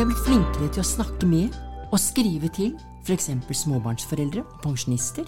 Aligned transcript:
Vi 0.00 0.04
er 0.06 0.08
blitt 0.08 0.24
flinkere 0.24 0.66
til 0.72 0.80
å 0.80 0.88
snakke 0.88 1.26
med 1.28 1.56
og 1.92 1.98
skrive 2.00 2.48
til 2.56 2.70
f.eks. 3.04 3.26
småbarnsforeldre 3.52 4.40
og 4.46 4.62
pensjonister. 4.64 5.26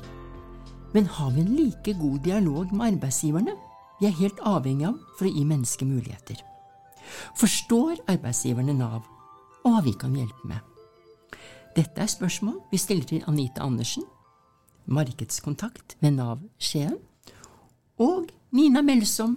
Men 0.95 1.11
har 1.13 1.35
vi 1.35 1.43
en 1.43 1.51
like 1.59 1.93
god 2.01 2.23
dialog 2.25 2.73
med 2.73 2.95
arbeidsgiverne 2.95 3.53
vi 3.99 4.09
er 4.09 4.15
helt 4.17 4.41
avhengig 4.49 4.87
av 4.89 4.95
for 5.19 5.29
å 5.29 5.33
gi 5.35 5.43
mennesker 5.51 5.91
muligheter? 5.91 6.41
Forstår 7.37 8.01
arbeidsgiverne 8.15 8.73
Nav 8.79 9.03
og 9.61 9.67
hva 9.67 9.83
vi 9.85 9.93
kan 9.93 10.17
hjelpe 10.17 10.49
med? 10.55 10.65
Dette 11.77 12.07
er 12.07 12.15
spørsmål 12.15 12.57
vi 12.73 12.81
stiller 12.81 13.05
til 13.13 13.29
Anita 13.29 13.69
Andersen, 13.69 14.09
markedskontakt 14.89 15.99
ved 16.01 16.17
Nav 16.17 16.49
Skien, 16.57 16.97
og 18.01 18.33
Nina 18.57 18.81
Melsom, 18.81 19.37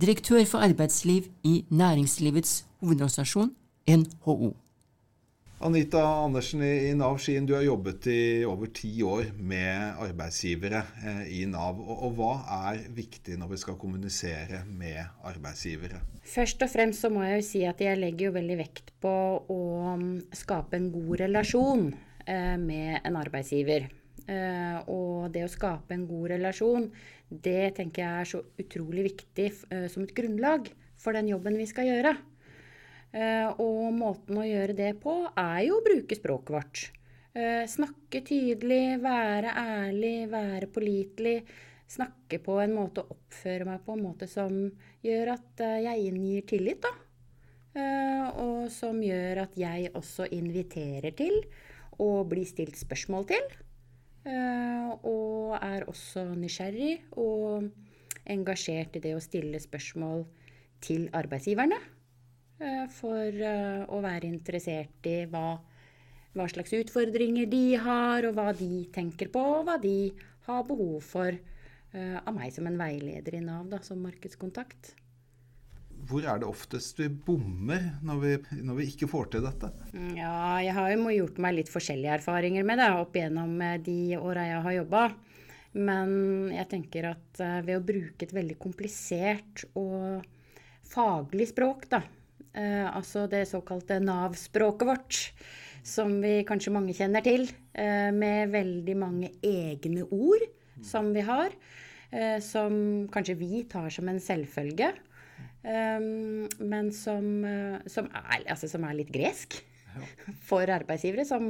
direktør 0.00 0.40
for 0.48 0.64
arbeidsliv 0.64 1.28
i 1.44 1.66
Næringslivets 1.68 2.62
hovedorganisasjon, 2.80 3.52
NHO. 3.84 4.54
Anita 5.60 6.00
Andersen 6.00 6.62
i 6.64 6.94
Nav 6.96 7.18
Skien, 7.20 7.44
du 7.44 7.52
har 7.52 7.60
jobbet 7.60 8.06
i 8.08 8.20
over 8.48 8.70
ti 8.72 8.94
år 9.04 9.26
med 9.36 9.98
arbeidsgivere 10.00 10.78
eh, 11.04 11.26
i 11.36 11.40
Nav. 11.44 11.82
Og 11.84 12.14
hva 12.16 12.30
er 12.70 12.78
viktig 12.96 13.36
når 13.36 13.50
vi 13.50 13.58
skal 13.60 13.76
kommunisere 13.82 14.62
med 14.64 15.02
arbeidsgivere? 15.28 16.00
Først 16.24 16.64
og 16.64 16.72
fremst 16.72 17.04
så 17.04 17.10
må 17.12 17.26
jeg 17.26 17.42
jo 17.42 17.44
si 17.50 17.62
at 17.68 17.82
jeg 17.84 18.00
legger 18.00 18.30
jo 18.30 18.36
veldig 18.38 18.56
vekt 18.62 18.88
på 19.04 19.12
å 19.52 19.60
mm, 20.00 20.32
skape 20.40 20.80
en 20.80 20.88
god 20.96 21.12
relasjon 21.26 21.86
eh, 22.24 22.56
med 22.56 23.04
en 23.04 23.20
arbeidsgiver. 23.20 23.90
Eh, 24.24 24.80
og 24.88 25.28
det 25.36 25.44
å 25.44 25.52
skape 25.58 25.92
en 25.92 26.08
god 26.08 26.38
relasjon, 26.38 26.88
det 27.28 27.74
tenker 27.76 28.06
jeg 28.06 28.24
er 28.24 28.32
så 28.32 28.40
utrolig 28.64 29.10
viktig 29.10 29.52
som 29.92 30.08
et 30.08 30.16
grunnlag 30.16 30.72
for 30.96 31.14
den 31.14 31.28
jobben 31.30 31.60
vi 31.60 31.68
skal 31.68 31.92
gjøre. 31.92 32.16
Eh, 33.10 33.48
og 33.62 33.90
måten 33.96 34.38
å 34.38 34.46
gjøre 34.46 34.76
det 34.78 34.92
på 35.02 35.14
er 35.34 35.60
jo 35.66 35.78
å 35.78 35.84
bruke 35.86 36.18
språket 36.18 36.56
vårt. 36.56 36.86
Snakke 37.70 38.24
tydelig, 38.26 38.96
være 39.04 39.52
ærlig, 39.54 40.24
være 40.32 40.66
pålitelig. 40.74 41.36
Snakke 41.86 42.40
på 42.42 42.56
en 42.58 42.74
måte, 42.74 43.04
oppføre 43.06 43.68
meg 43.68 43.84
på 43.86 43.94
en 43.94 44.02
måte 44.02 44.26
som 44.26 44.56
gjør 45.06 45.30
at 45.36 45.62
jeg 45.78 46.08
inngir 46.08 46.42
tillit, 46.50 46.82
da. 46.82 46.90
Og 48.34 48.66
som 48.74 48.98
gjør 48.98 49.44
at 49.44 49.54
jeg 49.62 49.94
også 49.94 50.26
inviterer 50.34 51.14
til 51.14 51.38
å 52.02 52.10
bli 52.26 52.42
stilt 52.50 52.82
spørsmål 52.82 53.30
til. 53.30 53.46
Eh, 54.28 54.90
og 55.08 55.56
er 55.56 55.86
også 55.88 56.26
nysgjerrig 56.36 56.98
og 57.16 57.70
engasjert 58.28 58.98
i 58.98 59.02
det 59.06 59.14
å 59.16 59.22
stille 59.24 59.60
spørsmål 59.62 60.26
til 60.84 61.08
arbeidsgiverne. 61.16 61.78
Eh, 62.60 62.86
for 62.92 63.42
eh, 63.50 63.82
å 63.88 64.00
være 64.04 64.28
interessert 64.28 65.08
i 65.08 65.18
hva, 65.32 65.58
hva, 66.36 66.48
slags 66.52 66.74
utfordringer 66.76 67.48
de 67.50 67.64
har, 67.80 68.28
og 68.28 68.36
hva 68.36 68.50
de 68.56 68.86
tenker 68.94 69.32
på, 69.32 69.44
og 69.60 69.68
hva 69.68 69.78
de 69.82 70.12
har 70.48 70.66
behov 70.68 71.00
for 71.04 71.46
av 71.90 72.30
meg 72.36 72.52
som 72.54 72.68
en 72.70 72.76
veileder 72.78 73.34
i 73.34 73.40
Nav, 73.42 73.64
da, 73.66 73.80
som 73.82 73.98
markedskontakt 73.98 74.92
hvor 76.08 76.24
er 76.26 76.40
det 76.40 76.48
oftest 76.48 77.00
vi 77.00 77.08
bommer 77.10 77.90
når 78.06 78.20
vi, 78.22 78.32
når 78.64 78.78
vi, 78.78 78.86
ikke 78.92 79.08
får 79.10 79.32
til 79.34 79.44
dette? 79.44 79.70
Mm, 79.92 80.12
ja, 80.18 80.34
jeg 80.64 80.76
har 80.76 80.92
jo 80.92 81.14
gjort 81.14 81.40
meg 81.42 81.56
litt 81.58 81.72
forskjellige 81.72 82.16
erfaringer 82.20 82.66
med 82.66 82.80
det 82.80 82.88
opp 82.96 83.18
gjennom 83.18 83.52
eh, 83.64 83.80
de 83.84 83.98
åra 84.20 84.46
jeg 84.48 84.62
har 84.66 84.76
jobba. 84.80 85.02
Men 85.78 86.12
jeg 86.50 86.68
tenker 86.70 87.10
at 87.12 87.42
eh, 87.44 87.58
ved 87.66 87.78
å 87.78 87.84
bruke 87.92 88.26
et 88.26 88.34
veldig 88.34 88.56
komplisert 88.62 89.66
og 89.78 90.24
faglig 90.90 91.50
språk, 91.52 91.86
da, 91.92 92.02
eh, 92.02 92.19
altså 92.54 93.26
det 93.30 93.44
såkalte 93.50 94.00
Nav-språket 94.02 94.88
vårt, 94.88 95.18
som 95.86 96.18
vi 96.22 96.40
kanskje 96.48 96.72
mange 96.74 96.94
kjenner 96.96 97.24
til, 97.24 97.48
eh, 97.74 98.10
med 98.12 98.50
veldig 98.52 98.96
mange 98.96 99.30
egne 99.42 100.06
ord 100.10 100.44
som 100.82 101.12
vi 101.14 101.20
har, 101.20 101.50
eh, 102.12 102.38
som 102.40 103.08
kanskje 103.08 103.38
vi 103.38 103.62
tar 103.64 103.90
som 103.90 104.08
en 104.08 104.20
selvfølge. 104.20 104.92
Men 105.62 106.90
som, 106.90 107.44
som, 107.86 108.06
er, 108.16 108.44
altså, 108.48 108.66
som, 108.66 108.82
er, 108.84 108.94
litt 108.96 109.10
gresk. 109.12 109.58
For 110.48 110.70
arbeidsgivere. 110.70 111.26
Som 111.28 111.48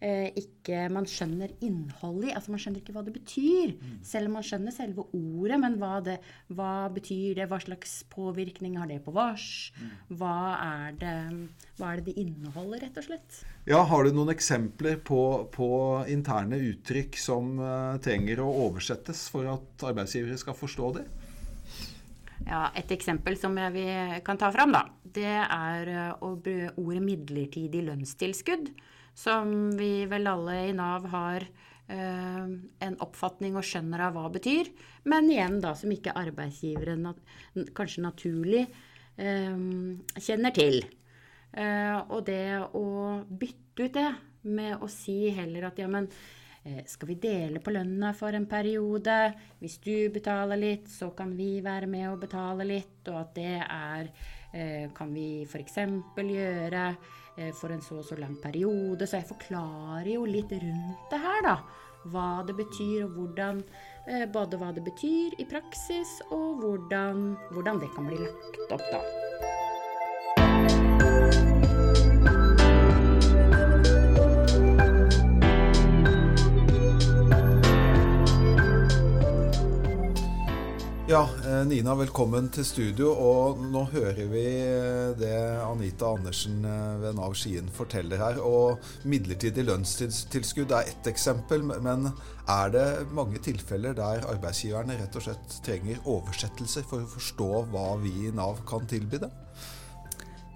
eh, 0.00 0.28
ikke 0.36 0.86
man 0.92 1.08
skjønner 1.08 1.52
innholdet 1.64 2.30
i. 2.30 2.34
Altså 2.36 2.54
man 2.54 2.62
skjønner 2.62 2.82
ikke 2.82 2.94
hva 2.96 3.04
det 3.06 3.14
betyr. 3.16 3.74
Mm. 3.76 3.98
Selv 4.06 4.30
om 4.30 4.38
man 4.38 4.46
skjønner 4.46 4.74
selve 4.74 5.06
ordet, 5.16 5.60
men 5.62 5.78
hva, 5.80 5.92
det, 6.04 6.18
hva 6.52 6.72
betyr 6.94 7.40
det? 7.40 7.48
Hva 7.50 7.60
slags 7.62 7.98
påvirkning 8.12 8.78
har 8.80 8.90
det 8.90 9.00
på 9.04 9.14
vars? 9.16 9.48
Mm. 9.80 9.92
Hva, 10.20 10.38
er 10.62 10.98
det, 11.02 11.16
hva 11.80 11.92
er 11.92 12.02
det 12.02 12.10
det 12.10 12.24
inneholder, 12.24 12.86
rett 12.86 13.00
og 13.02 13.08
slett? 13.08 13.42
Ja, 13.66 13.82
Har 13.82 14.06
du 14.06 14.14
noen 14.14 14.30
eksempler 14.30 15.00
på, 15.02 15.20
på 15.54 15.70
interne 16.12 16.58
uttrykk 16.68 17.18
som 17.18 17.56
uh, 17.58 17.96
trenger 18.02 18.44
å 18.44 18.50
oversettes 18.68 19.26
for 19.32 19.48
at 19.50 19.86
arbeidsgivere 19.88 20.38
skal 20.38 20.54
forstå 20.54 20.92
det? 21.00 21.06
Ja, 22.44 22.70
Et 22.76 22.90
eksempel 22.92 23.38
som 23.40 23.56
vi 23.72 23.86
kan 24.24 24.38
ta 24.38 24.50
fram, 24.52 24.74
da, 24.74 24.82
det 25.02 25.38
er 25.40 25.88
eh, 25.88 26.26
ordet 26.26 27.02
midlertidig 27.02 27.84
lønnstilskudd. 27.86 28.68
Som 29.16 29.72
vi 29.78 30.04
vel 30.10 30.28
alle 30.28 30.58
i 30.66 30.74
Nav 30.76 31.06
har 31.08 31.46
eh, 31.88 32.44
en 32.84 32.98
oppfatning 33.00 33.56
og 33.56 33.64
skjønner 33.64 34.04
av 34.08 34.18
hva 34.18 34.26
det 34.28 34.36
betyr. 34.36 34.70
Men 35.08 35.30
igjen 35.32 35.62
da 35.64 35.72
som 35.78 35.94
ikke 35.94 36.16
arbeidsgiveren 36.20 37.08
nat 37.08 37.72
kanskje 37.76 38.04
naturlig 38.04 38.66
eh, 39.16 39.56
kjenner 40.20 40.56
til. 40.56 40.82
Og 41.56 42.18
det 42.26 42.58
å 42.76 42.82
bytte 43.24 43.86
ut 43.86 43.94
det 43.94 44.10
med 44.44 44.82
å 44.82 44.88
si 44.92 45.30
heller 45.32 45.70
at 45.70 45.78
ja, 45.80 45.86
men 45.88 46.10
skal 46.86 47.08
vi 47.12 47.14
dele 47.22 47.60
på 47.62 47.70
lønna 47.74 48.12
for 48.16 48.34
en 48.34 48.46
periode? 48.50 49.16
Hvis 49.60 49.78
du 49.84 50.08
betaler 50.14 50.58
litt, 50.58 50.88
så 50.90 51.12
kan 51.16 51.36
vi 51.38 51.60
være 51.64 51.86
med 51.90 52.08
og 52.10 52.24
betale 52.24 52.66
litt. 52.66 53.06
Og 53.10 53.20
at 53.20 53.34
det 53.36 53.54
er 53.62 54.10
eh, 54.52 54.86
kan 54.96 55.12
vi 55.14 55.44
f.eks. 55.46 55.78
gjøre 56.16 56.86
eh, 57.36 57.52
for 57.54 57.74
en 57.74 57.84
så 57.84 58.00
og 58.00 58.08
så 58.08 58.18
lang 58.18 58.34
periode. 58.42 59.06
Så 59.06 59.20
jeg 59.20 59.30
forklarer 59.30 60.14
jo 60.16 60.24
litt 60.26 60.54
rundt 60.58 61.12
det 61.12 61.22
her, 61.22 61.42
da. 61.46 61.58
Hva 62.06 62.30
det 62.46 62.54
betyr, 62.58 63.06
og 63.08 63.20
hvordan 63.20 63.62
Både 64.30 64.54
hva 64.60 64.68
det 64.70 64.84
betyr 64.86 65.34
i 65.42 65.48
praksis, 65.50 66.20
og 66.30 66.60
hvordan, 66.62 67.32
hvordan 67.50 67.82
det 67.82 67.90
kan 67.96 68.06
bli 68.06 68.22
lagt 68.22 68.76
opp, 68.78 68.90
da. 68.92 69.25
Ja, 81.08 81.28
eh, 81.46 81.60
Nina, 81.66 81.92
velkommen 81.94 82.48
til 82.50 82.64
studio. 82.66 83.12
Og 83.14 83.60
nå 83.70 83.84
hører 83.92 84.26
vi 84.26 84.40
eh, 84.58 85.12
det 85.14 85.36
Anita 85.62 86.08
Andersen 86.16 86.64
eh, 86.66 86.96
ved 86.98 87.14
Nav 87.14 87.36
Skien 87.38 87.68
forteller 87.70 88.18
her. 88.18 88.40
Og 88.42 88.82
midlertidig 89.06 89.68
lønnstilskudd 89.68 90.74
er 90.74 90.90
ett 90.90 91.06
eksempel. 91.06 91.62
Men 91.62 92.10
er 92.50 92.74
det 92.74 92.88
mange 93.14 93.38
tilfeller 93.38 93.94
der 93.94 94.26
arbeidsgiverne 94.32 94.98
rett 94.98 95.14
og 95.14 95.28
slett 95.28 95.56
trenger 95.68 96.02
oversettelser 96.02 96.90
for 96.90 97.06
å 97.06 97.14
forstå 97.14 97.50
hva 97.70 97.86
vi 98.02 98.16
i 98.26 98.34
Nav 98.34 98.64
kan 98.66 98.90
tilby 98.90 99.22
dem? 99.28 99.40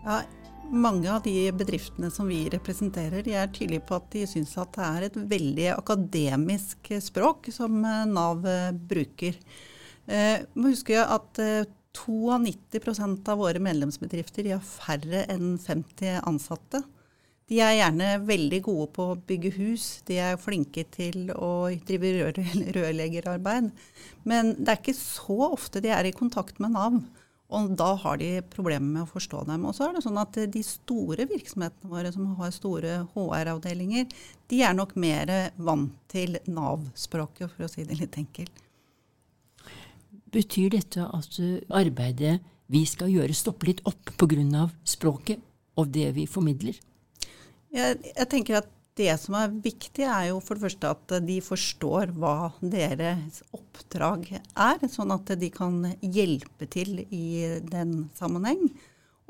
Ja, 0.03 0.25
mange 0.67 1.15
av 1.15 1.23
de 1.31 1.39
bedriftene 1.55 2.11
som 2.11 2.27
vi 2.27 2.49
representerer, 2.51 3.23
de 3.23 3.39
er 3.39 3.55
tydelige 3.55 3.87
på 3.87 4.03
at 4.03 4.11
de 4.19 4.27
syns 4.27 4.59
at 4.59 4.75
det 4.75 4.95
er 4.97 5.13
et 5.13 5.25
veldig 5.39 5.75
akademisk 5.79 6.97
språk 7.07 7.55
som 7.55 7.85
Nav 7.87 8.43
bruker. 8.91 9.39
Eh, 10.11 10.47
må 10.59 10.73
huske 10.73 10.99
at 10.99 11.39
eh, 11.43 11.69
92 11.95 13.29
av 13.31 13.39
våre 13.39 13.63
medlemsbedrifter 13.63 14.49
har 14.53 14.65
færre 14.65 15.25
enn 15.31 15.55
50 15.59 16.23
ansatte. 16.27 16.83
De 17.51 17.59
er 17.63 17.81
gjerne 17.81 18.13
veldig 18.23 18.61
gode 18.63 18.87
på 18.95 19.09
å 19.11 19.19
bygge 19.27 19.51
hus, 19.57 19.87
de 20.07 20.21
er 20.23 20.39
flinke 20.39 20.85
til 20.95 21.33
å 21.35 21.71
drive 21.87 22.31
rørleggerarbeid. 22.77 23.73
Men 24.23 24.53
det 24.59 24.69
er 24.69 24.79
ikke 24.79 24.95
så 24.99 25.51
ofte 25.51 25.83
de 25.83 25.91
er 25.95 26.07
i 26.07 26.15
kontakt 26.15 26.63
med 26.63 26.77
Nav. 26.77 27.01
Og 27.51 27.73
da 27.75 27.89
har 27.99 28.21
de 28.21 28.29
problemer 28.53 28.87
med 28.87 29.03
å 29.03 29.11
forstå 29.11 29.43
dem. 29.49 29.65
Og 29.67 29.75
så 29.75 29.89
er 29.89 29.97
det 29.97 30.05
sånn 30.05 30.21
at 30.23 30.39
de 30.55 30.63
store 30.63 31.27
virksomhetene 31.27 31.91
våre 31.91 32.13
som 32.15 32.29
har 32.39 32.55
store 32.55 33.01
HR-avdelinger, 33.17 34.07
de 34.47 34.63
er 34.63 34.77
nok 34.79 34.95
mer 34.95 35.51
vant 35.59 35.97
til 36.11 36.39
Nav-språket, 36.47 37.51
for 37.51 37.67
å 37.67 37.73
si 37.73 37.83
det 37.89 37.99
litt 37.99 38.23
enkelt. 38.23 38.63
Betyr 40.31 40.71
dette 40.77 41.05
at 41.07 41.39
arbeidet 41.75 42.39
vi 42.71 42.85
skal 42.87 43.11
gjøre, 43.11 43.35
stopper 43.35 43.73
litt 43.73 43.81
opp 43.89 44.13
pga. 44.21 44.69
språket 44.87 45.41
og 45.79 45.89
det 45.91 46.13
vi 46.15 46.27
formidler? 46.31 46.77
Jeg, 47.71 47.99
jeg, 48.05 48.27
tenker 48.31 48.61
at 48.61 48.69
det 48.99 49.15
som 49.23 49.37
er 49.39 49.51
viktig, 49.51 50.05
er 50.05 50.29
jo 50.31 50.41
for 50.45 50.59
det 50.59 50.67
første 50.67 50.93
at 50.93 51.15
de 51.25 51.39
forstår 51.43 52.13
hva 52.19 52.53
deres 52.61 53.41
oppdrag 53.57 54.29
er, 54.35 54.87
sånn 54.91 55.15
at 55.15 55.33
de 55.41 55.51
kan 55.55 55.83
hjelpe 56.03 56.69
til 56.71 57.05
i 57.09 57.59
den 57.71 58.11
sammenheng. 58.19 58.69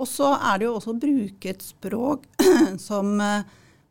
Og 0.00 0.08
så 0.08 0.32
er 0.36 0.60
det 0.60 0.68
jo 0.68 0.76
også 0.78 0.94
å 0.94 1.00
bruke 1.00 1.52
et 1.52 1.64
språk 1.64 2.24
som 2.88 3.20
eh, 3.20 3.44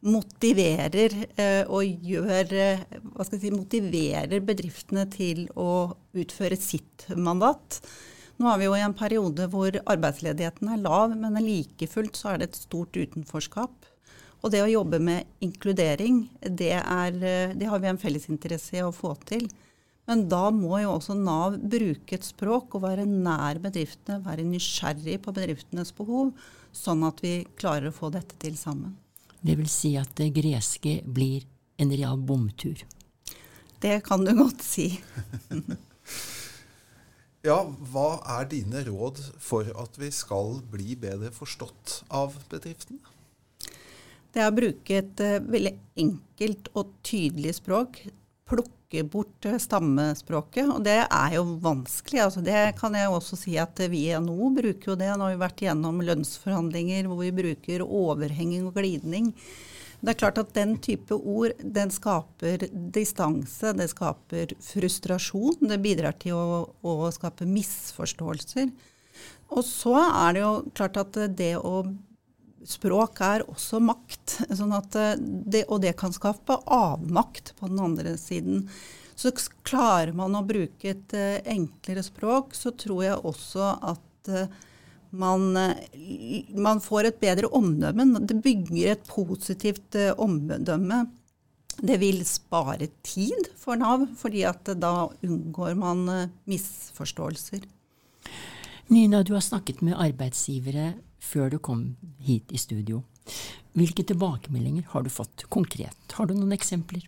motiverer 0.06 1.16
eh, 1.36 1.66
og 1.68 1.84
gjør 1.84 2.54
eh, 2.56 2.84
hva 3.12 3.26
skal 3.26 3.36
jeg 3.36 3.44
si, 3.44 3.52
motiverer 3.56 4.46
bedriftene 4.46 5.04
til 5.12 5.46
å 5.60 5.92
utføre 6.16 6.58
sitt 6.60 7.08
mandat. 7.20 7.82
Nå 8.40 8.48
er 8.48 8.62
vi 8.62 8.70
jo 8.70 8.76
i 8.78 8.84
en 8.86 8.96
periode 8.96 9.50
hvor 9.52 9.76
arbeidsledigheten 9.84 10.72
er 10.72 10.84
lav, 10.86 11.16
men 11.20 11.36
like 11.44 11.90
fullt 11.92 12.16
så 12.16 12.34
er 12.34 12.40
det 12.40 12.52
et 12.52 12.62
stort 12.62 12.96
utenforskap. 12.96 13.90
Og 14.40 14.54
det 14.54 14.62
å 14.64 14.72
jobbe 14.72 15.02
med 15.04 15.28
inkludering, 15.44 16.22
det, 16.40 16.78
er, 16.80 17.18
det 17.60 17.68
har 17.68 17.82
vi 17.84 17.90
en 17.92 18.00
fellesinteresse 18.00 18.80
i 18.80 18.86
å 18.86 18.96
få 18.96 19.12
til. 19.28 19.50
Men 20.08 20.24
da 20.32 20.48
må 20.56 20.80
jo 20.80 20.94
også 20.96 21.14
Nav 21.20 21.60
bruke 21.60 22.16
et 22.16 22.26
språk 22.26 22.80
og 22.80 22.86
være 22.88 23.04
nær 23.10 23.60
bedriftene, 23.62 24.24
være 24.24 24.48
nysgjerrig 24.48 25.20
på 25.26 25.36
bedriftenes 25.36 25.92
behov, 26.00 26.32
sånn 26.72 27.04
at 27.06 27.20
vi 27.26 27.36
klarer 27.60 27.92
å 27.92 27.98
få 28.00 28.14
dette 28.16 28.40
til 28.40 28.56
sammen. 28.58 28.96
Det 29.40 29.56
vil 29.60 29.70
si 29.72 29.94
at 30.00 30.12
det 30.20 30.34
greske 30.36 31.00
blir 31.08 31.46
en 31.80 31.92
real 31.96 32.20
bomtur? 32.20 32.82
Det 33.80 34.02
kan 34.04 34.26
du 34.28 34.34
godt 34.36 34.64
si. 34.66 34.90
ja, 37.50 37.60
hva 37.92 38.10
er 38.40 38.50
dine 38.52 38.84
råd 38.90 39.22
for 39.40 39.70
at 39.80 39.96
vi 40.02 40.12
skal 40.12 40.60
bli 40.72 40.98
bedre 41.00 41.32
forstått 41.36 42.02
av 42.12 42.36
bedriftene? 42.52 43.00
Det 44.30 44.44
er 44.44 44.52
å 44.52 44.58
bruke 44.58 45.00
et 45.00 45.24
uh, 45.24 45.40
veldig 45.42 45.74
enkelt 46.04 46.68
og 46.78 46.92
tydelig 47.08 47.56
språk. 47.58 48.04
Plukke 48.50 48.79
bort 49.12 49.46
uh, 49.46 49.58
stammespråket. 49.62 50.68
Og 50.74 50.84
det 50.86 51.00
er 51.06 51.36
jo 51.36 51.46
vanskelig. 51.64 52.22
Altså, 52.26 52.44
det 52.46 52.76
kan 52.80 52.98
jeg 52.98 53.12
også 53.14 53.40
si 53.40 53.58
at 53.62 53.82
vi 53.92 54.08
i 54.10 54.20
NHO 54.20 54.52
bruker 54.58 54.94
jo 54.94 55.00
det. 55.00 55.12
Nå 55.14 55.28
har 55.28 55.36
vi 55.36 55.44
vært 55.44 55.66
gjennom 55.66 56.04
lønnsforhandlinger 56.06 57.10
hvor 57.10 57.22
vi 57.24 57.34
bruker 57.42 57.86
overhenging 57.86 58.70
og 58.70 58.80
glidning. 58.80 59.34
Det 60.00 60.14
er 60.14 60.20
klart 60.22 60.38
at 60.40 60.54
den 60.56 60.78
type 60.80 61.12
ord 61.12 61.58
den 61.60 61.90
skaper 61.92 62.64
distanse, 62.72 63.74
det 63.76 63.90
skaper 63.92 64.54
frustrasjon. 64.64 65.60
Det 65.68 65.80
bidrar 65.84 66.16
til 66.22 66.38
å, 66.40 66.62
å 66.80 67.12
skape 67.12 67.48
misforståelser. 67.50 68.72
Og 69.50 69.66
så 69.66 69.98
er 70.00 70.38
det 70.38 70.46
jo 70.46 70.54
klart 70.78 71.02
at 71.02 71.20
det 71.36 71.56
å 71.58 71.82
språk 72.68 73.22
er 73.24 73.46
også 73.50 73.82
makt. 73.84 74.40
Sånn 74.58 74.74
eh, 74.74 75.14
det, 75.20 75.66
og 75.68 75.84
det 75.84 75.96
kan 76.00 76.14
skape 76.16 76.60
avmakt 76.66 77.54
på 77.60 77.70
den 77.72 77.82
andre 77.84 78.16
siden. 78.20 78.66
Så 79.20 79.34
klarer 79.68 80.14
man 80.16 80.38
å 80.38 80.46
bruke 80.48 80.94
et 80.94 81.12
uh, 81.12 81.42
enklere 81.52 82.06
språk, 82.06 82.54
så 82.56 82.72
tror 82.72 83.02
jeg 83.04 83.18
også 83.28 83.66
at 83.92 84.30
uh, 84.32 84.46
man, 85.12 85.50
man, 86.56 86.80
får 86.80 87.10
et 87.10 87.18
bedre 87.20 87.50
omdømme. 87.58 88.22
Det 88.30 88.38
bygger 88.46 88.94
et 88.94 89.10
positivt 89.10 89.98
omdømme. 90.22 91.02
Det 91.82 91.98
vil 92.00 92.22
spare 92.28 92.88
tid 93.04 93.50
for 93.60 93.80
Nav, 93.82 94.06
fordi 94.22 94.46
da 94.78 94.94
unngår 95.26 95.76
man 95.82 96.06
misforståelser. 96.48 97.66
Nina, 98.90 99.24
du 99.24 99.36
har 99.36 99.44
snakket 99.46 99.84
med 99.86 99.94
arbeidsgivere 100.02 100.96
før 101.22 101.52
du 101.54 101.60
kom 101.62 101.84
hit 102.26 102.50
i 102.50 102.58
studio. 102.58 103.04
Hvilke 103.78 104.02
tilbakemeldinger 104.02 104.88
har 104.90 105.06
du 105.06 105.12
fått 105.14 105.44
konkret? 105.54 106.16
Har 106.18 106.26
du 106.26 106.34
noen 106.34 106.56
eksempler? 106.56 107.04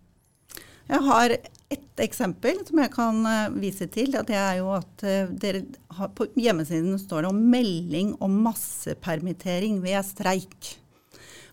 Jeg 0.91 1.01
har 1.07 1.33
ett 1.33 2.03
eksempel 2.05 2.61
som 2.67 2.83
jeg 2.83 2.93
kan 2.93 3.25
uh, 3.25 3.57
vise 3.57 3.89
til. 3.89 4.13
Det 4.13 4.37
er 4.37 4.59
jo 4.59 4.69
at 4.75 5.07
uh, 5.07 5.33
dere 5.41 5.63
har, 5.97 6.13
På 6.13 6.29
hjemmesiden 6.37 7.01
står 7.01 7.25
det 7.25 7.33
om 7.33 7.41
melding 7.49 8.13
om 8.21 8.37
massepermittering 8.45 9.81
ved 9.81 10.05
streik. 10.05 10.75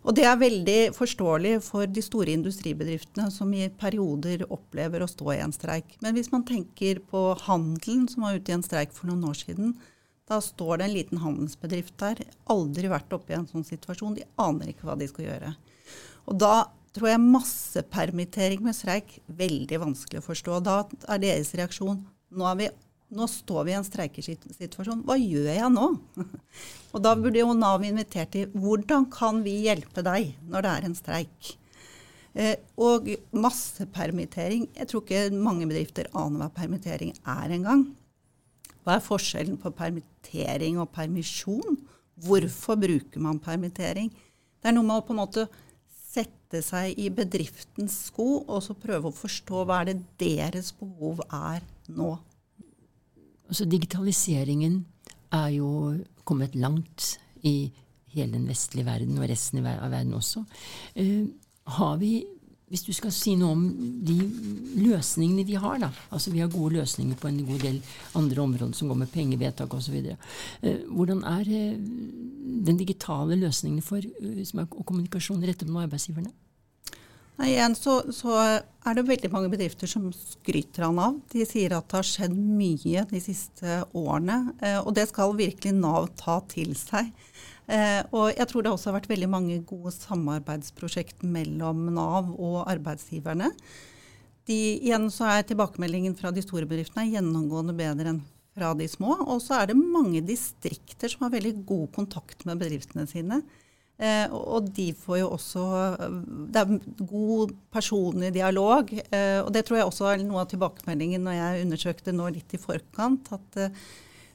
Og 0.05 0.13
det 0.13 0.29
er 0.29 0.41
veldig 0.45 0.79
forståelig 0.97 1.59
for 1.65 1.89
de 1.89 2.05
store 2.05 2.37
industribedriftene 2.37 3.33
som 3.33 3.49
i 3.57 3.71
perioder 3.81 4.45
opplever 4.53 5.01
å 5.01 5.09
stå 5.09 5.39
i 5.39 5.43
en 5.45 5.57
streik. 5.57 5.97
Men 6.05 6.21
hvis 6.21 6.29
man 6.37 6.45
tenker 6.45 7.01
på 7.01 7.31
handelen 7.49 8.11
som 8.13 8.29
var 8.29 8.37
ute 8.37 8.53
i 8.53 8.61
en 8.61 8.67
streik 8.67 8.93
for 8.93 9.09
noen 9.09 9.25
år 9.33 9.47
siden, 9.47 9.79
da 10.29 10.41
står 10.45 10.79
det 10.79 10.89
en 10.89 10.97
liten 10.97 11.21
handelsbedrift 11.23 11.95
der. 12.01 12.21
Aldri 12.53 12.91
vært 12.93 13.15
oppe 13.17 13.33
i 13.33 13.39
en 13.39 13.49
sånn 13.49 13.65
situasjon. 13.67 14.19
De 14.19 14.27
aner 14.41 14.73
ikke 14.73 14.89
hva 14.89 14.97
de 14.99 15.09
skal 15.09 15.31
gjøre. 15.31 15.55
Og 16.29 16.37
da 16.41 16.67
tror 16.97 17.13
jeg 17.13 17.23
massepermittering 17.23 18.65
med 18.65 18.77
streik 18.77 19.19
veldig 19.39 19.81
vanskelig 19.85 20.21
å 20.21 20.27
forstå. 20.27 20.61
Da 20.67 20.83
er 21.09 21.23
deres 21.23 21.55
reaksjon 21.57 22.03
nå, 22.29 22.49
vi, 22.61 22.69
nå 23.17 23.29
står 23.31 23.65
vi 23.65 23.73
i 23.73 23.79
en 23.79 23.87
streikesituasjon. 23.87 25.05
Hva 25.09 25.17
gjør 25.21 25.49
jeg 25.55 25.71
nå? 25.73 25.87
og 26.93 27.05
da 27.05 27.15
burde 27.17 27.41
jo 27.41 27.55
Nav 27.57 27.87
invitert 27.87 28.35
til 28.35 28.53
hvordan 28.53 29.09
kan 29.13 29.41
vi 29.47 29.63
hjelpe 29.69 30.05
deg 30.05 30.35
når 30.49 30.67
det 30.67 30.75
er 30.75 30.89
en 30.89 30.99
streik? 30.99 31.55
Eh, 32.39 32.59
og 32.77 33.09
massepermittering 33.33 34.67
Jeg 34.77 34.87
tror 34.91 35.01
ikke 35.03 35.23
mange 35.33 35.67
bedrifter 35.67 36.11
aner 36.13 36.45
hva 36.45 36.51
permittering 36.55 37.17
er 37.25 37.57
engang. 37.57 37.89
Hva 38.89 38.95
er 38.97 39.05
forskjellen 39.05 39.59
på 39.61 39.69
permittering 39.77 40.79
og 40.81 40.89
permisjon? 40.97 41.75
Hvorfor 42.25 42.79
bruker 42.81 43.21
man 43.21 43.37
permittering? 43.37 44.09
Det 44.09 44.71
er 44.71 44.73
noe 44.73 44.87
med 44.89 45.03
å 45.03 45.05
på 45.05 45.13
en 45.13 45.21
måte 45.21 45.45
sette 46.09 46.63
seg 46.65 46.97
i 46.97 47.11
bedriftens 47.13 47.99
sko 48.09 48.47
og 48.47 48.63
så 48.65 48.73
prøve 48.81 49.11
å 49.11 49.15
forstå 49.15 49.67
hva 49.69 49.83
er 49.83 49.91
det 49.91 49.99
deres 50.23 50.73
behov 50.79 51.21
er 51.29 51.61
nå. 51.93 52.15
Altså 53.45 53.69
Digitaliseringen 53.69 54.81
er 55.37 55.51
jo 55.59 55.69
kommet 56.25 56.57
langt 56.57 57.19
i 57.45 57.69
hele 58.17 58.39
den 58.39 58.49
vestlige 58.49 58.89
verden 58.89 59.21
og 59.21 59.29
resten 59.29 59.69
av 59.69 59.85
verden 59.93 60.17
også. 60.17 60.47
Uh, 60.97 61.29
har 61.77 62.01
vi 62.01 62.23
hvis 62.69 62.85
du 62.85 62.91
skal 62.93 63.13
si 63.15 63.35
noe 63.39 63.55
om 63.57 63.63
de 64.05 64.17
løsningene 64.79 65.47
vi 65.49 65.57
har, 65.61 65.79
da. 65.81 65.89
Altså 66.13 66.33
vi 66.35 66.43
har 66.43 66.51
gode 66.53 66.77
løsninger 66.77 67.17
på 67.19 67.31
en 67.31 67.41
god 67.49 67.63
del 67.65 67.79
andre 68.19 68.43
områder 68.45 68.75
som 68.77 68.91
går 68.93 69.01
med 69.05 69.13
pengevedtak 69.13 69.75
osv. 69.75 69.97
Eh, 70.05 70.83
hvordan 70.93 71.23
er 71.29 71.49
eh, 71.49 71.79
den 72.69 72.81
digitale 72.81 73.39
løsningen 73.41 73.81
for 73.85 74.05
uh, 74.05 74.61
og 74.69 74.85
kommunikasjon 74.85 75.45
rettet 75.49 75.71
mot 75.71 75.85
arbeidsgiverne? 75.87 76.35
Nei, 77.39 77.53
igjen 77.53 77.77
så, 77.79 78.01
så, 78.11 78.35
er 78.83 78.97
det 78.99 79.05
veldig 79.07 79.29
mange 79.31 79.51
bedrifter 79.53 79.87
som 79.91 80.09
skryter 80.11 80.89
av 80.89 80.95
Nav. 80.97 81.21
De 81.31 81.45
sier 81.47 81.77
at 81.77 81.87
det 81.87 82.01
har 82.01 82.07
skjedd 82.07 82.35
mye 82.35 83.05
de 83.13 83.21
siste 83.23 83.83
årene. 83.95 84.41
Eh, 84.59 84.81
og 84.81 84.91
det 84.99 85.07
skal 85.13 85.37
virkelig 85.39 85.77
Nav 85.79 86.11
ta 86.19 86.41
til 86.51 86.75
seg. 86.79 87.13
Eh, 87.69 88.01
og 88.17 88.33
jeg 88.33 88.49
tror 88.49 88.65
det 88.65 88.73
også 88.73 88.91
har 88.91 88.99
vært 88.99 89.11
veldig 89.11 89.29
mange 89.29 89.61
gode 89.69 89.93
samarbeidsprosjekt 89.93 91.23
mellom 91.27 91.91
Nav 91.93 92.33
og 92.33 92.63
arbeidsgiverne. 92.65 93.53
De, 94.49 94.57
igjen 94.81 95.11
så 95.13 95.29
er 95.29 95.45
tilbakemeldingen 95.45 96.17
fra 96.17 96.33
de 96.33 96.45
store 96.45 96.69
bedriftene 96.69 97.11
gjennomgående 97.13 97.77
bedre 97.77 98.15
enn 98.15 98.23
fra 98.57 98.73
de 98.75 98.89
små. 98.91 99.15
Og 99.29 99.43
så 99.45 99.61
er 99.61 99.71
det 99.71 99.79
mange 99.79 100.23
distrikter 100.25 101.13
som 101.13 101.27
har 101.27 101.35
veldig 101.37 101.59
god 101.69 101.89
kontakt 101.95 102.47
med 102.49 102.61
bedriftene 102.63 103.05
sine. 103.11 103.43
Eh, 103.99 104.31
og 104.31 104.69
de 104.77 104.93
får 104.95 105.17
jo 105.19 105.29
også 105.35 105.63
Det 106.55 106.61
er 106.61 107.07
god 107.11 107.55
personlig 107.75 108.31
dialog. 108.37 108.93
Eh, 108.95 109.41
og 109.43 109.53
det 109.55 109.65
tror 109.67 109.81
jeg 109.81 109.89
også 109.91 110.13
er 110.13 110.23
noe 110.23 110.45
av 110.45 110.53
tilbakemeldingen 110.53 111.25
når 111.27 111.39
jeg 111.39 111.65
undersøkte 111.67 112.15
nå 112.15 112.29
litt 112.37 112.55
i 112.55 112.63
forkant. 112.63 113.33
at 113.35 113.59
eh, 113.59 113.75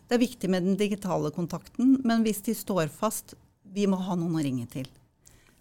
det 0.08 0.18
er 0.18 0.24
viktig 0.24 0.50
med 0.52 0.68
den 0.68 0.78
digitale 0.80 1.32
kontakten, 1.34 1.98
men 2.04 2.26
hvis 2.26 2.44
de 2.46 2.56
står 2.58 2.92
fast, 2.92 3.36
vi 3.74 3.88
må 3.90 3.98
ha 4.04 4.18
noen 4.20 4.38
å 4.38 4.44
ringe 4.44 4.68
til. 4.70 4.90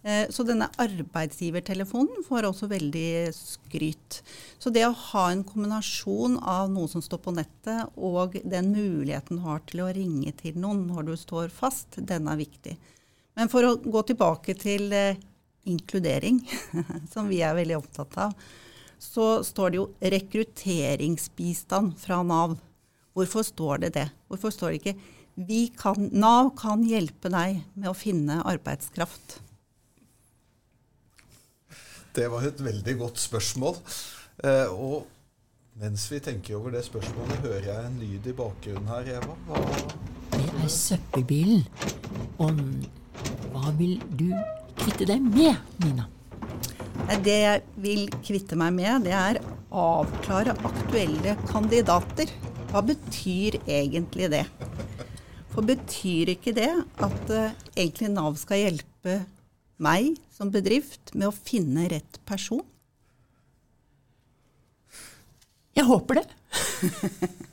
Eh, 0.03 0.27
så 0.35 0.43
denne 0.43 0.67
arbeidsgivertelefonen 0.83 2.25
får 2.27 2.49
også 2.49 2.67
veldig 2.73 3.31
skryt. 3.37 4.19
Så 4.59 4.73
det 4.75 4.83
å 4.89 4.97
ha 5.13 5.29
en 5.31 5.45
kombinasjon 5.47 6.41
av 6.43 6.73
noe 6.75 6.91
som 6.91 7.05
står 7.05 7.23
på 7.23 7.35
nettet, 7.37 7.93
og 7.95 8.35
den 8.43 8.73
muligheten 8.75 9.39
du 9.39 9.47
har 9.47 9.63
til 9.69 9.85
å 9.85 9.93
ringe 9.95 10.35
til 10.41 10.59
noen 10.59 10.89
når 10.91 11.13
du 11.13 11.15
står 11.21 11.55
fast, 11.55 12.01
den 12.03 12.27
er 12.31 12.41
viktig. 12.41 12.75
Men 13.39 13.49
for 13.53 13.65
å 13.65 13.77
gå 13.79 14.03
tilbake 14.11 14.57
til 14.59 14.91
eh, 14.97 15.23
inkludering, 15.71 16.43
som 17.13 17.31
vi 17.31 17.41
er 17.47 17.57
veldig 17.57 17.79
opptatt 17.79 18.19
av, 18.27 18.35
så 19.03 19.29
står 19.47 19.71
det 19.71 19.81
jo 19.81 19.89
rekrutteringsbistand 20.15 21.97
fra 21.99 22.21
Nav. 22.27 22.59
Hvorfor 23.13 23.45
står 23.47 23.85
det 23.85 23.95
det? 23.99 24.09
Hvorfor 24.29 24.55
står 24.55 24.73
det 24.73 24.81
ikke 24.83 24.99
kan, 25.81 26.09
Nav 26.13 26.53
kan 26.59 26.85
hjelpe 26.85 27.31
deg 27.33 27.63
med 27.75 27.89
å 27.91 27.97
finne 27.97 28.41
arbeidskraft? 28.45 29.41
Det 32.13 32.29
var 32.29 32.45
et 32.45 32.61
veldig 32.61 32.97
godt 33.01 33.21
spørsmål. 33.21 33.79
Eh, 34.45 34.69
og 34.69 35.07
mens 35.81 36.05
vi 36.13 36.21
tenker 36.21 36.59
over 36.59 36.75
det 36.75 36.85
spørsmålet, 36.85 37.41
hører 37.45 37.69
jeg 37.71 37.85
en 37.89 38.01
lyd 38.01 38.27
i 38.29 38.35
bakgrunnen 38.37 38.91
her, 38.93 39.15
Eva. 39.17 39.37
Hva 39.49 39.63
det 40.33 40.49
er 40.65 40.73
søppelbilen. 40.73 41.65
Og 42.43 42.61
hva 43.53 43.73
vil 43.79 43.97
du 44.13 44.29
kvitte 44.79 45.09
deg 45.09 45.25
med, 45.25 45.57
Nina? 45.85 46.09
Det 47.25 47.35
jeg 47.35 47.63
vil 47.83 48.07
kvitte 48.25 48.57
meg 48.59 48.77
med, 48.77 49.09
det 49.09 49.15
er 49.17 49.41
avklare 49.73 50.55
aktuelle 50.69 51.35
kandidater. 51.49 52.31
Hva 52.73 52.81
betyr 52.89 53.59
egentlig 53.69 54.31
det? 54.33 54.47
For 55.53 55.61
betyr 55.69 56.31
ikke 56.33 56.55
det 56.57 56.71
at 57.05 57.29
uh, 57.29 57.51
egentlig 57.77 58.09
Nav 58.09 58.39
skal 58.41 58.63
hjelpe 58.63 59.19
meg 59.83 60.15
som 60.33 60.49
bedrift 60.55 61.13
med 61.13 61.29
å 61.29 61.35
finne 61.37 61.85
rett 61.93 62.17
person? 62.25 62.65
Jeg 65.77 65.85
håper 65.85 66.23
det. 66.23 66.25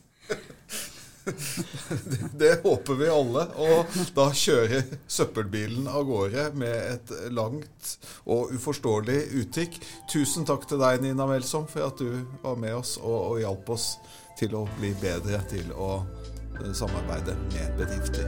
det, 2.12 2.22
det, 2.40 2.54
håper 2.64 3.02
vi 3.02 3.12
alle. 3.12 3.44
Og 3.60 4.00
da 4.16 4.30
kjører 4.32 4.88
søppelbilen 5.04 5.92
av 5.92 6.08
gårde 6.08 6.48
med 6.64 6.78
et 6.94 7.14
langt 7.36 7.92
og 8.24 8.56
uforståelig 8.56 9.20
uttrykk. 9.44 9.82
Tusen 10.16 10.48
takk 10.48 10.64
til 10.72 10.80
deg, 10.80 11.04
Nina 11.04 11.28
Melsom, 11.28 11.68
for 11.68 11.92
at 11.92 12.00
du 12.00 12.24
var 12.40 12.56
med 12.56 12.80
oss 12.80 12.96
og, 13.04 13.20
og 13.34 13.44
hjalp 13.44 13.76
oss 13.76 13.92
til 14.40 14.56
å 14.56 14.66
bli 14.78 14.94
bedre 15.02 15.42
til 15.52 15.74
å 15.76 16.00
eh, 16.00 16.72
samarbeide 16.72 17.36
med 17.52 17.76
bedrifter. 17.80 18.28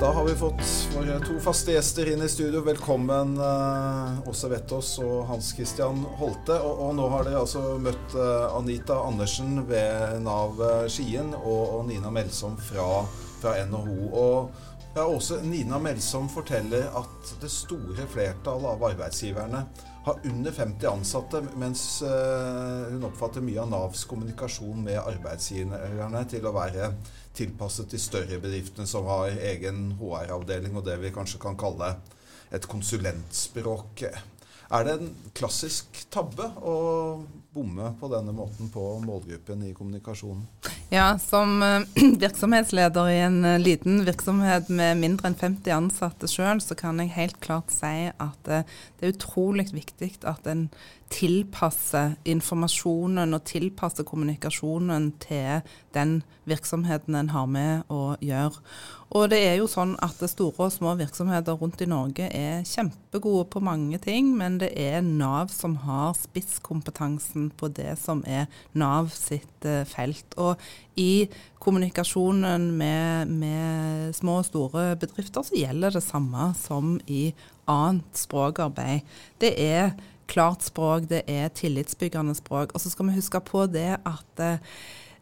Da 0.00 0.12
har 0.12 0.24
vi 0.24 0.34
fått 0.38 0.60
våre 0.94 1.16
to 1.24 1.38
faste 1.40 1.72
gjester 1.72 2.12
inn 2.12 2.20
i 2.22 2.28
studio. 2.28 2.60
Velkommen 2.66 3.38
eh, 3.40 4.28
Åse 4.28 4.52
Vettås 4.52 4.92
og 5.00 5.24
Hans 5.30 5.54
Christian 5.56 6.04
Holte. 6.20 6.60
Og, 6.60 6.84
og, 6.84 6.92
nå 6.98 7.08
har 7.14 7.24
dere 7.24 7.40
altså 7.40 7.62
møtt 7.80 8.14
eh, 8.14 8.44
Anita 8.52 9.00
Andersen 9.08 9.64
ved 9.66 10.20
Nav 10.22 10.60
eh, 10.60 10.86
Skien 10.92 11.32
og, 11.40 11.62
og 11.78 11.84
Nina 11.88 12.12
Melsom 12.12 12.60
fra, 12.68 13.06
fra 13.40 13.56
NHO. 13.64 13.96
Og 14.12 14.75
ja, 14.96 15.40
Nina 15.42 15.78
Melsom 15.78 16.28
forteller 16.28 16.88
at 16.96 17.34
det 17.40 17.50
store 17.52 18.06
flertallet 18.08 18.70
av 18.70 18.84
arbeidsgiverne 18.88 19.60
har 20.06 20.20
under 20.24 20.54
50 20.54 20.86
ansatte, 20.88 21.42
mens 21.60 21.82
uh, 22.06 22.86
hun 22.92 23.04
oppfatter 23.08 23.44
mye 23.44 23.60
av 23.60 23.68
Navs 23.72 24.06
kommunikasjon 24.08 24.84
med 24.86 25.00
arbeidsgiverne 25.02 26.22
til 26.30 26.46
å 26.46 26.54
være 26.56 26.92
tilpasset 27.36 27.92
de 27.92 28.00
større 28.00 28.38
bedriftene 28.40 28.86
som 28.88 29.08
har 29.10 29.34
egen 29.50 29.90
HR-avdeling 30.00 30.78
og 30.78 30.86
det 30.86 30.96
vi 31.02 31.12
kanskje 31.12 31.42
kan 31.42 31.58
kalle 31.60 31.96
et 32.54 32.68
konsulentspråk. 32.70 34.06
Er 34.06 34.86
det 34.86 34.94
en 34.96 35.12
klassisk 35.36 36.06
tabbe 36.14 36.48
å 36.62 36.76
bomme 37.56 37.92
på 38.00 38.10
denne 38.12 38.34
måten 38.36 38.68
på 38.72 38.84
målgruppen 39.04 39.64
i 39.66 39.74
kommunikasjonen? 39.74 40.44
Ja, 40.92 41.18
som 41.18 41.62
eh, 41.62 41.80
virksomhetsleder 42.24 43.08
i 43.10 43.20
en 43.20 43.44
eh, 43.44 43.58
liten 43.58 44.04
virksomhet 44.06 44.68
med 44.68 45.00
mindre 45.00 45.32
enn 45.32 45.38
50 45.40 45.74
ansatte 45.74 46.30
sjøl, 46.30 46.60
så 46.62 46.76
kan 46.78 47.00
jeg 47.02 47.16
helt 47.16 47.40
klart 47.42 47.74
si 47.74 48.10
at 48.12 48.52
eh, 48.52 48.68
det 48.98 49.08
er 49.08 49.16
utrolig 49.16 49.66
viktig 49.74 50.12
at 50.28 50.46
en 50.46 50.68
tilpasser 51.12 52.16
informasjonen 52.26 53.34
og 53.34 53.44
tilpasser 53.46 54.06
kommunikasjonen 54.06 55.12
til 55.22 55.62
den 55.94 56.20
virksomheten 56.46 57.14
en 57.18 57.30
har 57.34 57.46
med 57.50 57.92
å 57.92 58.16
gjøre. 58.22 58.62
Og 59.14 59.30
det 59.30 59.38
er 59.46 59.54
jo 59.60 59.68
sånn 59.70 59.94
at 60.02 60.18
store 60.30 60.66
og 60.66 60.74
små 60.74 60.96
virksomheter 60.98 61.58
rundt 61.58 61.82
i 61.82 61.90
Norge 61.90 62.26
er 62.26 62.66
kjempegode 62.66 63.46
på 63.52 63.62
mange 63.62 64.00
ting, 64.02 64.32
men 64.38 64.58
det 64.62 64.72
er 64.74 64.98
Nav 65.06 65.52
som 65.54 65.78
har 65.86 66.16
spisskompetansen 66.18 67.45
på 67.50 67.68
det 67.72 67.94
som 68.00 68.22
er 68.26 68.46
Nav 68.78 69.10
sitt 69.14 69.66
uh, 69.68 69.84
felt. 69.88 70.36
Og 70.40 70.60
i 71.00 71.26
kommunikasjonen 71.62 72.70
med, 72.78 73.32
med, 73.32 74.14
små 74.16 74.40
og 74.40 74.48
store 74.48 74.88
bedrifter 75.00 75.46
så 75.46 75.56
gjelder 75.58 75.96
det 75.96 76.04
samme 76.06 76.50
som 76.58 76.96
i 77.06 77.30
annet 77.70 78.18
språkarbeid. 78.18 79.06
Det 79.42 79.54
er 79.62 79.96
klart 80.30 80.66
språk, 80.66 81.08
det 81.10 81.22
er 81.30 81.52
tillitsbyggende 81.54 82.34
språk. 82.38 82.74
Og 82.74 82.82
så 82.82 82.90
skal 82.90 83.10
vi 83.10 83.18
huske 83.18 83.40
på 83.46 83.66
det 83.70 83.92
at 83.98 84.46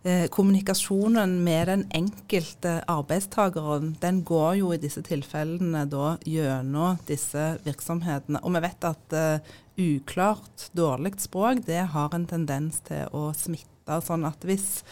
eh, 0.05 0.27
kommunikasjonen 0.29 1.37
med 1.45 1.69
den 1.69 1.85
enkelte 1.91 2.77
arbeidstakeren, 2.91 3.97
den 4.01 4.23
går 4.25 4.61
jo 4.61 4.73
i 4.75 4.81
disse 4.81 5.03
tilfellene 5.05 5.85
da 5.91 6.15
gjennom 6.29 7.01
disse 7.09 7.55
virksomhetene. 7.65 8.43
Og 8.45 8.55
vi 8.55 8.65
vet 8.67 8.89
at 8.89 9.19
eh, 9.19 9.53
uklart, 9.81 10.71
dårlig 10.77 11.17
språk, 11.25 11.65
det 11.67 11.83
har 11.97 12.15
en 12.15 12.29
tendens 12.31 12.81
til 12.87 13.09
å 13.17 13.31
smitte. 13.37 14.01
Sånn 14.05 14.25
at 14.25 14.45
hvis 14.47 14.85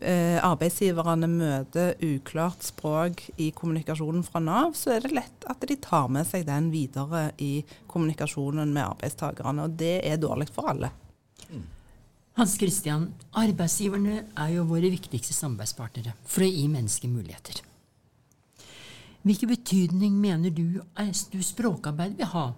eh, 0.00 0.40
arbeidsgiverne 0.42 1.28
møter 1.30 1.94
uklart 2.02 2.64
språk 2.66 3.26
i 3.36 3.50
kommunikasjonen 3.54 4.24
fra 4.26 4.42
Nav, 4.42 4.74
så 4.78 4.96
er 4.96 5.04
det 5.04 5.14
lett 5.14 5.48
at 5.50 5.62
de 5.68 5.78
tar 5.78 6.10
med 6.10 6.26
seg 6.30 6.48
den 6.48 6.72
videre 6.74 7.28
i 7.38 7.60
kommunikasjonen 7.90 8.74
med 8.74 8.86
arbeidstakerne. 8.88 9.68
Og 9.68 9.78
det 9.78 9.98
er 10.08 10.22
dårlig 10.22 10.50
for 10.54 10.72
alle. 10.74 10.94
Hans 12.34 12.56
Christian, 12.58 13.12
arbeidsgiverne 13.38 14.24
er 14.26 14.48
jo 14.56 14.64
våre 14.66 14.90
viktigste 14.90 15.36
samarbeidspartnere 15.36 16.16
for 16.26 16.42
å 16.42 16.50
gi 16.50 16.64
mennesker 16.70 17.12
muligheter. 17.12 17.60
Hvilken 19.24 19.52
betydning 19.54 20.16
mener 20.20 20.50
du, 20.52 20.80
du 20.82 21.42
språkarbeid 21.46 22.18
vil 22.18 22.32
ha 22.34 22.48